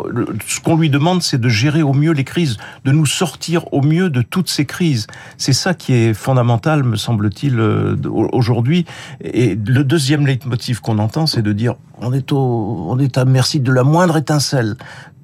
Ce 0.47 0.59
qu'on 0.59 0.77
lui 0.77 0.89
demande, 0.89 1.23
c'est 1.23 1.39
de 1.39 1.49
gérer 1.49 1.81
au 1.81 1.93
mieux 1.93 2.11
les 2.11 2.23
crises, 2.23 2.57
de 2.85 2.91
nous 2.91 3.07
sortir 3.07 3.71
au 3.73 3.81
mieux 3.81 4.09
de 4.09 4.21
toutes 4.21 4.49
ces 4.49 4.65
crises. 4.65 5.07
C'est 5.37 5.53
ça 5.53 5.73
qui 5.73 5.93
est 5.93 6.13
fondamental, 6.13 6.83
me 6.83 6.95
semble-t-il, 6.95 7.59
euh, 7.59 7.95
aujourd'hui. 8.31 8.85
Et 9.21 9.55
le 9.55 9.83
deuxième 9.83 10.25
leitmotiv 10.27 10.79
qu'on 10.79 10.99
entend, 10.99 11.25
c'est 11.25 11.41
de 11.41 11.53
dire 11.53 11.75
on 11.99 12.13
est 12.13 12.31
on 12.31 12.99
est 12.99 13.17
à 13.17 13.25
merci 13.25 13.59
de 13.59 13.71
la 13.71 13.83
moindre 13.83 14.17
étincelle 14.17 14.75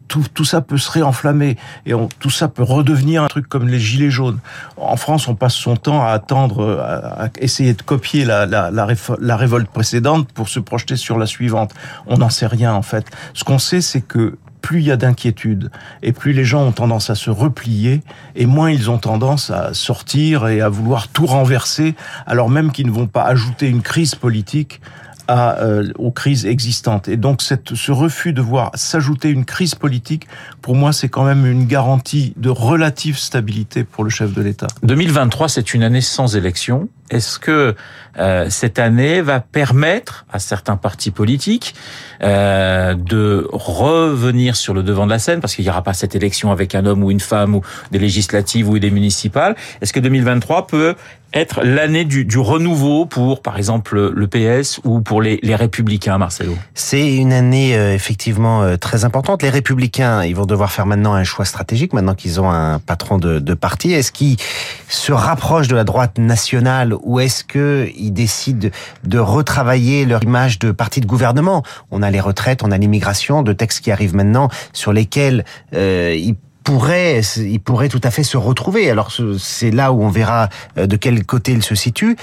tout, 0.07 0.45
ça 0.45 0.62
peut 0.62 0.77
se 0.77 0.91
réenflammer 0.91 1.57
et 1.86 1.93
tout 2.19 2.29
ça 2.29 2.48
peut 2.48 2.63
redevenir 2.63 3.24
un 3.24 3.27
truc 3.27 3.48
comme 3.48 3.67
les 3.67 3.79
gilets 3.79 4.12
jaunes. 4.12 4.39
En 4.77 4.95
France, 4.95 5.27
on 5.27 5.36
passe 5.36 5.55
son 5.55 5.75
temps 5.75 6.05
à 6.05 6.10
attendre, 6.10 6.79
à, 6.79 7.29
essayer 7.39 7.74
de 7.74 7.81
copier 7.81 8.25
la, 8.25 8.45
la, 8.45 9.36
révolte 9.36 9.69
précédente 9.69 10.31
pour 10.31 10.50
se 10.50 10.60
projeter 10.60 10.95
sur 10.95 11.17
la 11.17 11.25
suivante. 11.25 11.74
On 12.05 12.17
n'en 12.17 12.29
sait 12.29 12.48
rien 12.48 12.74
en 12.74 12.81
fait. 12.81 13.05
Ce 13.33 13.43
qu'on 13.43 13.60
sait, 13.60 13.81
c'est 13.81 14.01
que 14.01 14.38
plus 14.62 14.79
il 14.79 14.86
y 14.86 14.91
a 14.91 14.98
d'inquiétude 14.98 15.69
et 16.01 16.13
plus 16.13 16.31
les 16.31 16.45
gens 16.45 16.63
ont 16.63 16.72
tendance 16.72 17.10
à 17.10 17.15
se 17.15 17.29
replier 17.29 18.01
et 18.36 18.45
moins 18.45 18.72
ils 18.72 18.89
ont 18.89 18.98
tendance 18.98 19.51
à 19.51 19.74
sortir 19.74 20.48
et 20.48 20.62
à 20.62 20.69
vouloir 20.69 21.10
tout 21.10 21.25
renverser 21.25 21.95
alors 22.25 22.50
même 22.50 22.72
qu'ils 22.72 22.88
ne 22.88 22.91
vont 22.91 23.07
pas 23.07 23.24
ajouter 23.24 23.67
une 23.67 23.81
crise 23.81 24.15
politique 24.15 24.79
à, 25.27 25.59
euh, 25.59 25.91
aux 25.97 26.11
crises 26.11 26.45
existantes. 26.45 27.07
Et 27.07 27.17
donc 27.17 27.41
cette, 27.41 27.75
ce 27.75 27.91
refus 27.91 28.33
de 28.33 28.41
voir 28.41 28.71
s'ajouter 28.75 29.29
une 29.29 29.45
crise 29.45 29.75
politique, 29.75 30.27
pour 30.61 30.75
moi, 30.75 30.93
c'est 30.93 31.09
quand 31.09 31.23
même 31.23 31.45
une 31.45 31.65
garantie 31.65 32.33
de 32.37 32.49
relative 32.49 33.17
stabilité 33.17 33.83
pour 33.83 34.03
le 34.03 34.09
chef 34.09 34.33
de 34.33 34.41
l'État. 34.41 34.67
2023, 34.83 35.49
c'est 35.49 35.73
une 35.73 35.83
année 35.83 36.01
sans 36.01 36.35
élection. 36.35 36.89
Est-ce 37.13 37.39
que 37.39 37.75
euh, 38.17 38.48
cette 38.50 38.79
année 38.79 39.22
va 39.22 39.39
permettre 39.39 40.25
à 40.32 40.39
certains 40.39 40.77
partis 40.77 41.12
politiques 41.12 41.75
euh, 42.22 42.93
de 42.96 43.48
revenir 43.51 44.55
sur 44.55 44.74
le 44.74 44.84
devant 44.84 45.05
de 45.05 45.12
la 45.12 45.20
scène? 45.20 45.39
Parce 45.39 45.55
qu'il 45.55 45.63
n'y 45.63 45.70
aura 45.70 45.84
pas 45.84 45.93
cette 45.93 46.15
élection 46.15 46.51
avec 46.51 46.75
un 46.75 46.86
homme 46.86 47.03
ou 47.03 47.12
une 47.12 47.20
femme 47.20 47.55
ou 47.55 47.62
des 47.91 48.00
législatives 48.00 48.67
ou 48.70 48.79
des 48.79 48.91
municipales. 48.91 49.55
Est-ce 49.82 49.93
que 49.93 50.00
2023 50.00 50.67
peut 50.67 50.96
être 51.34 51.63
l'année 51.63 52.05
du, 52.05 52.25
du, 52.25 52.38
renouveau 52.38 53.05
pour, 53.05 53.41
par 53.41 53.58
exemple, 53.58 54.12
le 54.13 54.27
PS 54.27 54.79
ou 54.84 55.01
pour 55.01 55.22
les, 55.22 55.39
les 55.41 55.55
Républicains, 55.55 56.17
Marcelo? 56.17 56.55
C'est 56.75 57.15
une 57.15 57.34
année 57.34 57.75
euh, 57.75 57.93
effectivement 57.93 58.62
euh, 58.62 58.77
très 58.77 59.03
importante. 59.03 59.41
Les 59.41 59.50
Républicains, 59.50 60.24
ils 60.24 60.36
vont 60.36 60.46
devoir 60.46 60.72
faire 60.72 60.86
maintenant 60.86 61.13
un 61.13 61.24
choix 61.24 61.46
stratégique, 61.46 61.93
maintenant 61.93 62.13
qu'ils 62.13 62.39
ont 62.39 62.51
un 62.51 62.79
patron 62.79 63.17
de, 63.17 63.39
de 63.39 63.53
parti. 63.55 63.93
Est-ce 63.93 64.12
qu'ils 64.12 64.38
se 64.88 65.12
rapprochent 65.12 65.67
de 65.67 65.75
la 65.75 65.84
droite 65.84 66.17
nationale 66.17 66.93
ou 67.03 67.19
est-ce 67.19 67.43
qu'ils 67.43 68.13
décident 68.13 68.69
de 69.03 69.19
retravailler 69.19 70.05
leur 70.05 70.24
image 70.24 70.60
de 70.60 70.72
parti 70.72 71.01
de 71.01 71.05
gouvernement? 71.05 71.63
On 71.91 72.01
a 72.01 72.10
les 72.10 72.19
retraites, 72.19 72.63
on 72.63 72.72
a 72.72 72.77
l'immigration, 72.77 73.43
de 73.43 73.53
textes 73.53 73.81
qui 73.81 73.91
arrivent 73.91 74.15
maintenant 74.15 74.50
sur 74.74 74.93
lesquels 74.93 75.45
euh, 75.74 76.15
ils 76.17 76.36
pourrait, 76.63 77.22
il 77.38 77.60
pourrait 77.60 77.89
tout 77.89 78.01
à 78.03 78.12
fait 78.12 78.24
se 78.24 78.38
retrouver. 78.38 78.89
Alors 78.89 79.12
c'est 79.38 79.72
là 79.72 79.91
où 79.91 80.01
on 80.01 80.10
verra 80.10 80.50
euh, 80.77 80.88
de 80.88 80.95
quel 80.95 81.25
côté 81.25 81.51
il 81.51 81.63
se 81.63 81.75
situe. 81.75 82.15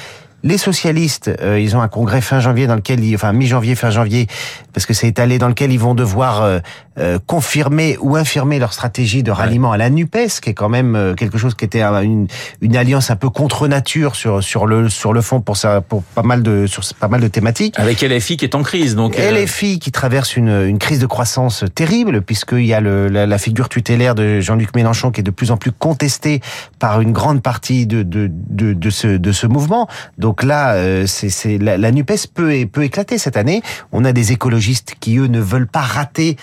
Les 0.42 0.56
socialistes, 0.56 1.30
euh, 1.42 1.60
ils 1.60 1.76
ont 1.76 1.82
un 1.82 1.88
congrès 1.88 2.22
fin 2.22 2.40
janvier 2.40 2.66
dans 2.66 2.74
lequel, 2.74 3.04
ils, 3.04 3.14
enfin 3.14 3.32
mi-janvier, 3.34 3.74
fin 3.74 3.90
janvier, 3.90 4.26
parce 4.72 4.86
que 4.86 4.94
c'est 4.94 5.08
étalé, 5.08 5.38
dans 5.38 5.48
lequel 5.48 5.70
ils 5.70 5.78
vont 5.78 5.94
devoir 5.94 6.42
euh, 6.42 6.60
euh, 7.00 7.18
confirmer 7.26 7.96
ou 8.00 8.16
infirmer 8.16 8.58
leur 8.58 8.74
stratégie 8.74 9.22
de 9.22 9.30
ralliement 9.30 9.72
à 9.72 9.78
la 9.78 9.88
Nupes, 9.88 10.40
qui 10.42 10.50
est 10.50 10.54
quand 10.54 10.68
même 10.68 10.94
euh, 10.94 11.14
quelque 11.14 11.38
chose 11.38 11.54
qui 11.54 11.64
était 11.64 11.82
une, 11.82 12.26
une 12.60 12.76
alliance 12.76 13.10
un 13.10 13.16
peu 13.16 13.30
contre 13.30 13.68
nature 13.68 14.16
sur 14.16 14.42
sur 14.42 14.66
le 14.66 14.90
sur 14.90 15.14
le 15.14 15.22
fond 15.22 15.40
pour 15.40 15.56
ça 15.56 15.80
pour 15.80 16.02
pas 16.02 16.22
mal 16.22 16.42
de 16.42 16.66
sur 16.66 16.82
pas 16.98 17.08
mal 17.08 17.22
de 17.22 17.28
thématiques. 17.28 17.78
Avec 17.78 18.02
LFI 18.02 18.36
qui 18.36 18.44
est 18.44 18.54
en 18.54 18.62
crise 18.62 18.96
donc. 18.96 19.16
LFI 19.16 19.78
qui 19.78 19.92
traverse 19.92 20.36
une 20.36 20.50
une 20.66 20.78
crise 20.78 20.98
de 20.98 21.06
croissance 21.06 21.64
terrible 21.74 22.20
puisqu'il 22.20 22.66
y 22.66 22.74
a 22.74 22.80
le, 22.80 23.08
la, 23.08 23.26
la, 23.26 23.38
figure 23.38 23.70
tutélaire 23.70 24.14
de 24.14 24.40
Jean-Luc 24.40 24.74
Mélenchon 24.76 25.10
qui 25.10 25.20
est 25.20 25.24
de 25.24 25.30
plus 25.30 25.50
en 25.50 25.56
plus 25.56 25.72
contestée 25.72 26.40
par 26.78 27.00
une 27.00 27.12
grande 27.12 27.42
partie 27.42 27.86
de 27.86 28.02
de 28.02 28.30
de, 28.30 28.74
de 28.74 28.90
ce 28.90 29.06
de 29.06 29.32
ce 29.32 29.46
mouvement. 29.46 29.88
Donc 30.18 30.42
là, 30.42 30.76
c'est 31.06 31.30
c'est 31.30 31.56
la, 31.56 31.78
la 31.78 31.92
Nupes 31.92 32.12
peut 32.34 32.66
peut 32.70 32.84
éclater 32.84 33.16
cette 33.16 33.38
année. 33.38 33.62
On 33.92 34.04
a 34.04 34.12
des 34.12 34.32
écologistes 34.32 34.96
qui 35.00 35.16
eux 35.16 35.28
ne 35.28 35.40
veulent 35.40 35.66
pas 35.66 35.80
rater 35.80 36.36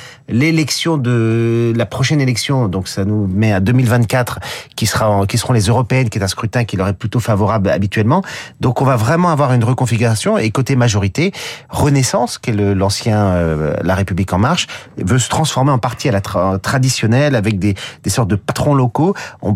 l'élection 0.48 0.98
de 0.98 1.74
la 1.75 1.86
prochaine 1.86 2.22
élection, 2.22 2.68
donc 2.68 2.88
ça 2.88 3.04
nous 3.04 3.27
met 3.27 3.51
à 3.51 3.60
2024, 3.60 4.39
qui 4.75 4.86
sera 4.86 5.25
qui 5.27 5.38
seront 5.38 5.54
les 5.54 5.68
européennes, 5.68 6.10
qui 6.10 6.20
est 6.20 6.24
un 6.24 6.27
scrutin 6.27 6.63
qui 6.63 6.77
leur 6.77 6.88
est 6.88 6.94
plutôt 6.94 7.20
favorable 7.20 7.70
habituellement. 7.70 8.22
Donc 8.62 8.82
on 8.82 8.86
va 8.86 8.96
vraiment 8.96 9.30
avoir 9.30 9.54
une 9.54 9.63
reconfiguration 9.63 10.38
et 10.38 10.50
côté 10.51 10.75
majorité, 10.75 11.34
Renaissance, 11.70 12.38
qui 12.38 12.51
est 12.51 12.54
l'ancien 12.54 13.18
euh, 13.18 13.75
La 13.84 13.96
République 13.96 14.32
en 14.34 14.38
marche, 14.38 14.68
veut 14.98 15.20
se 15.20 15.30
transformer 15.30 15.72
en 15.72 15.80
parti 15.80 16.08
à 16.10 16.12
la 16.12 16.22
traditionnelle 16.60 17.36
avec 17.36 17.60
des, 17.60 17.75
des 18.04 18.10
sortes 18.10 18.30
de 18.30 18.36
patrons 18.36 18.74
locaux 18.74 19.16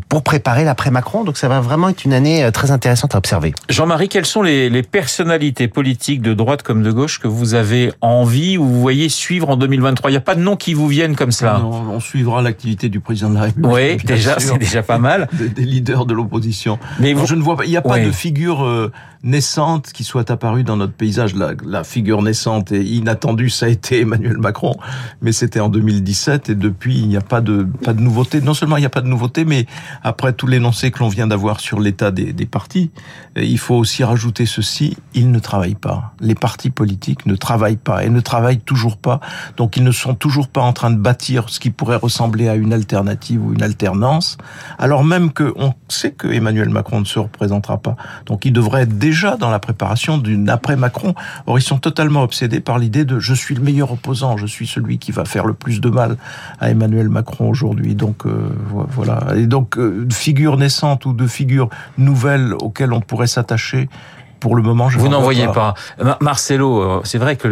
pour 0.10 0.24
préparer 0.24 0.64
l'après 0.64 0.92
Macron. 0.92 1.24
Donc 1.24 1.38
ça 1.38 1.48
va 1.48 1.62
vraiment 1.62 1.90
être 1.90 2.04
une 2.04 2.14
année 2.14 2.44
euh, 2.44 2.52
très 2.52 2.72
intéressante 2.72 3.16
à 3.16 3.18
observer. 3.18 3.54
Jean-Marie, 3.70 4.10
quelles 4.10 4.26
sont 4.26 4.42
les, 4.42 4.70
les 4.70 4.84
personnalités 4.84 5.68
politiques 5.68 6.22
de 6.22 6.34
droite 6.34 6.64
comme 6.64 6.84
de 6.84 6.92
gauche 6.92 7.20
que 7.20 7.28
vous 7.28 7.54
avez 7.54 7.94
envie 8.02 8.58
ou 8.58 8.66
vous 8.66 8.82
voyez 8.82 9.10
suivre 9.10 9.50
en 9.50 9.56
2023 9.56 10.10
Il 10.10 10.14
n'y 10.14 10.18
a 10.18 10.22
pas 10.22 10.36
de 10.36 10.42
nom 10.42 10.56
qui 10.56 10.71
vous 10.74 10.88
viennent 10.88 11.16
comme 11.16 11.32
ça. 11.32 11.62
on 11.64 12.00
suivra 12.00 12.42
l'activité 12.42 12.90
du 12.90 13.00
président 13.00 13.30
de 13.30 13.36
la 13.36 13.42
République. 13.44 13.72
Oui, 13.72 13.98
déjà, 13.98 14.40
c'est 14.40 14.58
déjà 14.58 14.84
pas 14.84 14.98
mal. 14.98 15.28
Des, 15.56 15.64
leaders 15.64 16.06
de 16.06 16.14
l'opposition. 16.14 16.80
Mais 17.00 17.16
je 17.26 17.36
ne 17.36 17.42
vois 17.42 17.58
pas, 17.58 17.66
il 17.66 17.70
n'y 17.70 17.78
a 17.78 17.82
pas 17.82 18.00
de 18.00 18.12
figure 18.12 18.64
euh, 18.64 18.92
naissante 19.24 19.92
qui 19.92 20.04
soit 20.04 20.30
apparue 20.32 20.64
dans 20.64 20.78
notre 20.78 20.94
paysage. 20.94 21.36
La, 21.36 21.54
la, 21.66 21.84
figure 21.84 22.22
naissante 22.22 22.72
et 22.72 22.84
inattendue, 22.84 23.50
ça 23.50 23.68
a 23.68 23.70
été 23.70 24.02
Emmanuel 24.02 24.38
Macron, 24.38 24.76
mais 25.22 25.32
c'était 25.32 25.60
en 25.60 25.70
2017 25.70 26.50
et 26.50 26.56
depuis, 26.56 26.98
il 26.98 27.08
n'y 27.08 27.18
a 27.18 27.22
pas 27.22 27.42
de, 27.42 27.68
pas 27.84 27.94
de 27.94 28.02
nouveauté. 28.02 28.42
Non 28.42 28.54
seulement 28.54 28.78
il 28.78 28.82
n'y 28.82 28.86
a 28.86 28.92
pas 28.92 29.02
de 29.02 29.08
nouveauté, 29.08 29.46
mais 29.46 29.66
après 30.04 30.34
tout 30.34 30.48
l'énoncé 30.48 30.92
que 30.92 31.00
l'on 31.00 31.10
vient 31.10 31.28
d'avoir 31.28 31.60
sur 31.60 31.80
l'état 31.80 32.12
des, 32.12 32.34
des 32.34 32.46
partis, 32.46 32.92
il 33.36 33.60
faut 33.60 33.76
aussi 33.76 34.04
rajouter 34.04 34.46
ceci, 34.46 34.98
ils 35.14 35.32
ne 35.32 35.40
travaillent 35.40 35.76
pas. 35.76 36.14
Les 36.20 36.36
partis 36.36 36.70
politiques 36.70 37.26
ne 37.26 37.36
travaillent 37.36 37.78
pas 37.78 38.04
et 38.04 38.10
ne 38.10 38.20
travaillent 38.20 38.60
toujours 38.60 38.98
pas. 38.98 39.20
Donc 39.58 39.78
ils 39.78 39.84
ne 39.84 39.92
sont 39.92 40.16
toujours 40.16 40.48
pas 40.48 40.61
en 40.64 40.74
train 40.74 40.92
de 40.92 40.98
bâtir 40.98 41.50
ce 41.50 41.60
qui 41.60 41.70
pourrait 41.70 41.96
ressembler 41.96 42.48
à 42.48 42.56
une 42.56 42.74
alternative 42.74 43.46
ou 43.46 43.54
une 43.54 43.64
alternance, 43.64 44.38
alors 44.78 45.04
même 45.04 45.32
que 45.32 45.54
on 45.56 45.74
sait 45.88 46.12
que 46.12 46.28
Emmanuel 46.28 46.70
Macron 46.70 47.00
ne 47.00 47.06
se 47.06 47.20
représentera 47.20 47.78
pas. 47.78 47.96
Donc 48.26 48.46
il 48.46 48.54
devrait 48.54 48.84
être 48.84 48.98
déjà 48.98 49.38
dans 49.38 49.50
la 49.50 49.60
préparation 49.60 50.18
d'une 50.18 50.50
après 50.50 50.76
Macron. 50.76 51.14
Or 51.48 51.60
ils 51.60 51.64
sont 51.64 51.80
totalement 51.80 52.24
obsédés 52.24 52.60
par 52.60 52.80
l'idée 52.80 53.06
de 53.06 53.20
je 53.20 53.34
suis 53.34 53.56
le 53.56 53.62
meilleur 53.62 53.92
opposant, 53.92 54.38
je 54.38 54.46
suis 54.46 54.68
celui 54.68 54.98
qui 54.98 55.12
va 55.12 55.26
faire 55.26 55.46
le 55.46 55.54
plus 55.54 55.82
de 55.82 55.90
mal 55.90 56.18
à 56.60 56.70
Emmanuel 56.70 57.10
Macron 57.10 57.50
aujourd'hui. 57.50 57.96
Donc 57.96 58.26
euh, 58.26 58.50
voilà. 58.70 59.36
Et 59.36 59.48
donc 59.48 59.78
euh, 59.78 60.08
figure 60.12 60.58
naissante 60.58 61.06
ou 61.06 61.14
de 61.14 61.28
figures 61.28 61.70
nouvelles 61.98 62.54
auxquelles 62.54 62.94
on 62.94 63.02
pourrait 63.02 63.28
s'attacher 63.28 63.90
pour 64.42 64.56
le 64.56 64.64
moment, 64.64 64.90
je 64.90 64.98
Vous 64.98 65.08
n'en 65.08 65.22
voyez 65.22 65.48
pas. 65.48 65.76
Marcelo, 66.20 66.82
euh, 66.82 67.02
c'est 67.06 67.20
vrai 67.20 67.38
que 67.38 67.48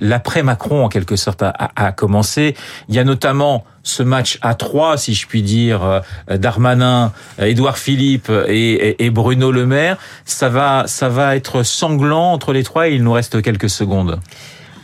l'après 0.00 0.42
Macron, 0.42 0.84
en 0.84 0.88
quelque 0.88 1.16
sorte, 1.16 1.42
a, 1.42 1.52
a, 1.74 1.92
commencé. 1.92 2.54
Il 2.88 2.94
y 2.94 3.00
a 3.00 3.04
notamment 3.04 3.64
ce 3.82 4.04
match 4.04 4.38
à 4.40 4.54
trois, 4.54 4.96
si 4.96 5.14
je 5.14 5.26
puis 5.26 5.42
dire, 5.42 5.82
euh, 5.82 6.00
Darmanin, 6.38 7.12
Édouard 7.40 7.76
Philippe 7.76 8.30
et, 8.46 9.04
et, 9.04 9.10
Bruno 9.10 9.50
Le 9.50 9.66
Maire. 9.66 9.98
Ça 10.24 10.48
va, 10.48 10.84
ça 10.86 11.08
va 11.08 11.34
être 11.34 11.64
sanglant 11.64 12.32
entre 12.32 12.52
les 12.52 12.62
trois 12.62 12.88
et 12.88 12.94
il 12.94 13.02
nous 13.02 13.12
reste 13.12 13.42
quelques 13.42 13.70
secondes. 13.70 14.20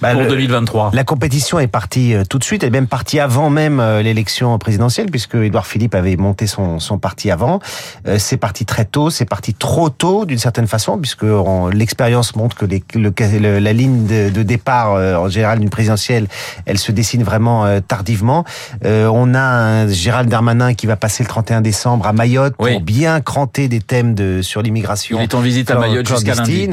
Bah, 0.04 0.12
pour 0.12 0.26
2023. 0.26 0.90
La 0.92 1.04
compétition 1.04 1.58
est 1.58 1.66
partie 1.66 2.14
euh, 2.14 2.24
tout 2.28 2.38
de 2.38 2.44
suite, 2.44 2.62
elle 2.62 2.68
est 2.68 2.72
même 2.72 2.86
partie 2.86 3.20
avant 3.20 3.48
même 3.48 3.80
euh, 3.80 4.02
l'élection 4.02 4.58
présidentielle, 4.58 5.10
puisque 5.10 5.34
Édouard 5.34 5.66
Philippe 5.66 5.94
avait 5.94 6.16
monté 6.16 6.46
son, 6.46 6.78
son 6.78 6.98
parti 6.98 7.30
avant. 7.30 7.60
Euh, 8.06 8.18
c'est 8.18 8.36
parti 8.36 8.66
très 8.66 8.84
tôt, 8.84 9.08
c'est 9.08 9.24
parti 9.24 9.54
trop 9.54 9.88
tôt 9.88 10.26
d'une 10.26 10.38
certaine 10.38 10.66
façon, 10.66 10.98
puisque 10.98 11.24
l'expérience 11.72 12.36
montre 12.36 12.54
que 12.54 12.66
les, 12.66 12.84
le, 12.94 13.58
la 13.58 13.72
ligne 13.72 14.06
de, 14.06 14.28
de 14.28 14.42
départ 14.42 14.92
en 14.92 15.28
général 15.28 15.58
d'une 15.58 15.70
présidentielle, 15.70 16.26
elle 16.66 16.78
se 16.78 16.92
dessine 16.92 17.22
vraiment 17.22 17.80
tardivement. 17.80 18.44
on 18.84 19.34
a 19.34 19.40
un 19.40 19.88
Gérald 19.88 20.28
Darmanin 20.28 20.74
qui 20.74 20.86
va 20.86 20.96
passer 20.96 21.22
le 21.22 21.28
31 21.28 21.60
décembre 21.60 22.06
à 22.06 22.12
Mayotte 22.12 22.56
pour 22.56 22.80
bien 22.80 23.20
cranter 23.20 23.68
des 23.68 23.80
thèmes 23.80 24.14
de 24.14 24.42
sur 24.42 24.62
l'immigration. 24.62 25.18
Il 25.18 25.22
est 25.24 25.34
en 25.34 25.40
visite 25.40 25.70
à 25.70 25.78
Mayotte 25.78 26.08
jusqu'à 26.08 26.34
lundi. 26.34 26.70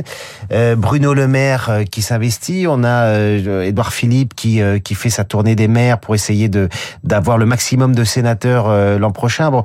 Bruno 0.77 1.13
Le 1.13 1.27
Maire 1.27 1.81
qui 1.89 2.01
s'investit. 2.01 2.65
On 2.67 2.83
a 2.83 3.20
Euh, 3.21 3.71
Philippe 3.91 4.35
qui 4.35 4.61
euh, 4.61 4.79
qui 4.79 4.95
fait 4.95 5.09
sa 5.09 5.23
tournée 5.23 5.55
des 5.55 5.67
maires 5.67 5.99
pour 5.99 6.15
essayer 6.15 6.49
de 6.49 6.69
d'avoir 7.03 7.37
le 7.37 7.45
maximum 7.45 7.95
de 7.95 8.03
sénateurs 8.03 8.69
euh, 8.69 8.97
l'an 8.97 9.11
prochain. 9.11 9.51
Bon, 9.51 9.63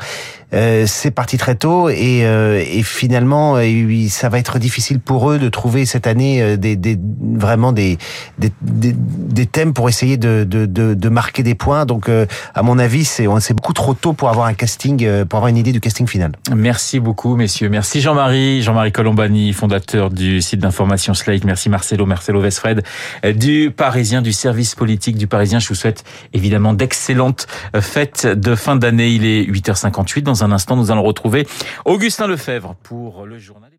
c'est 0.53 1.11
parti 1.11 1.37
très 1.37 1.57
tôt 1.57 1.91
et, 1.91 2.21
et 2.21 2.83
finalement 2.83 3.57
ça 4.09 4.29
va 4.29 4.39
être 4.39 4.59
difficile 4.59 5.01
pour 5.01 5.31
eux 5.31 5.39
de 5.39 5.49
trouver 5.49 5.85
cette 5.85 6.07
année 6.07 6.57
des, 6.57 6.77
des 6.77 6.97
vraiment 7.35 7.73
des, 7.73 7.99
des, 8.39 9.47
thèmes 9.47 9.75
pour 9.75 9.89
essayer 9.89 10.17
de, 10.17 10.47
de, 10.49 10.65
de, 10.65 10.95
de 10.95 11.09
marquer 11.09 11.43
des 11.43 11.57
points. 11.57 11.85
Donc 11.85 12.09
à 12.09 12.63
mon 12.63 12.79
avis 12.79 13.05
c'est 13.05 13.27
c'est 13.41 13.55
beaucoup 13.55 13.75
trop 13.75 13.93
tôt 13.93 14.13
pour 14.13 14.31
avoir 14.31 14.47
un 14.47 14.55
casting 14.55 15.25
pour 15.25 15.39
avoir 15.39 15.49
une 15.49 15.59
idée 15.59 15.73
du 15.73 15.81
casting 15.81 16.07
final. 16.07 16.33
Merci 16.55 17.01
beaucoup 17.01 17.37
messieurs. 17.37 17.69
Merci 17.69 18.01
Jean-Marie 18.01 18.63
Jean-Marie 18.63 18.93
Colombani 18.93 19.53
fondateur 19.53 20.11
du 20.11 20.41
site 20.41 20.61
d'information 20.61 21.13
Slate. 21.13 21.45
Merci 21.45 21.69
Marcelo 21.69 22.07
Marcelo 22.07 22.41
Vesfred 22.41 22.83
du 23.47 23.71
Parisien, 23.71 24.23
du 24.23 24.33
service 24.33 24.75
politique 24.75 25.17
du 25.17 25.29
Parisien. 25.29 25.61
Je 25.61 25.69
vous 25.69 25.77
souhaite 25.77 26.03
évidemment 26.33 26.73
d'excellentes 26.73 27.47
fêtes 27.81 28.27
de 28.27 28.57
fin 28.57 28.75
d'année. 28.75 29.11
Il 29.11 29.25
est 29.25 29.45
8h58. 29.45 30.23
Dans 30.23 30.43
un 30.43 30.51
instant, 30.51 30.75
nous 30.75 30.91
allons 30.91 31.05
retrouver 31.05 31.47
Augustin 31.85 32.27
Lefebvre 32.27 32.75
pour 32.83 33.25
le 33.25 33.39
journal. 33.39 33.71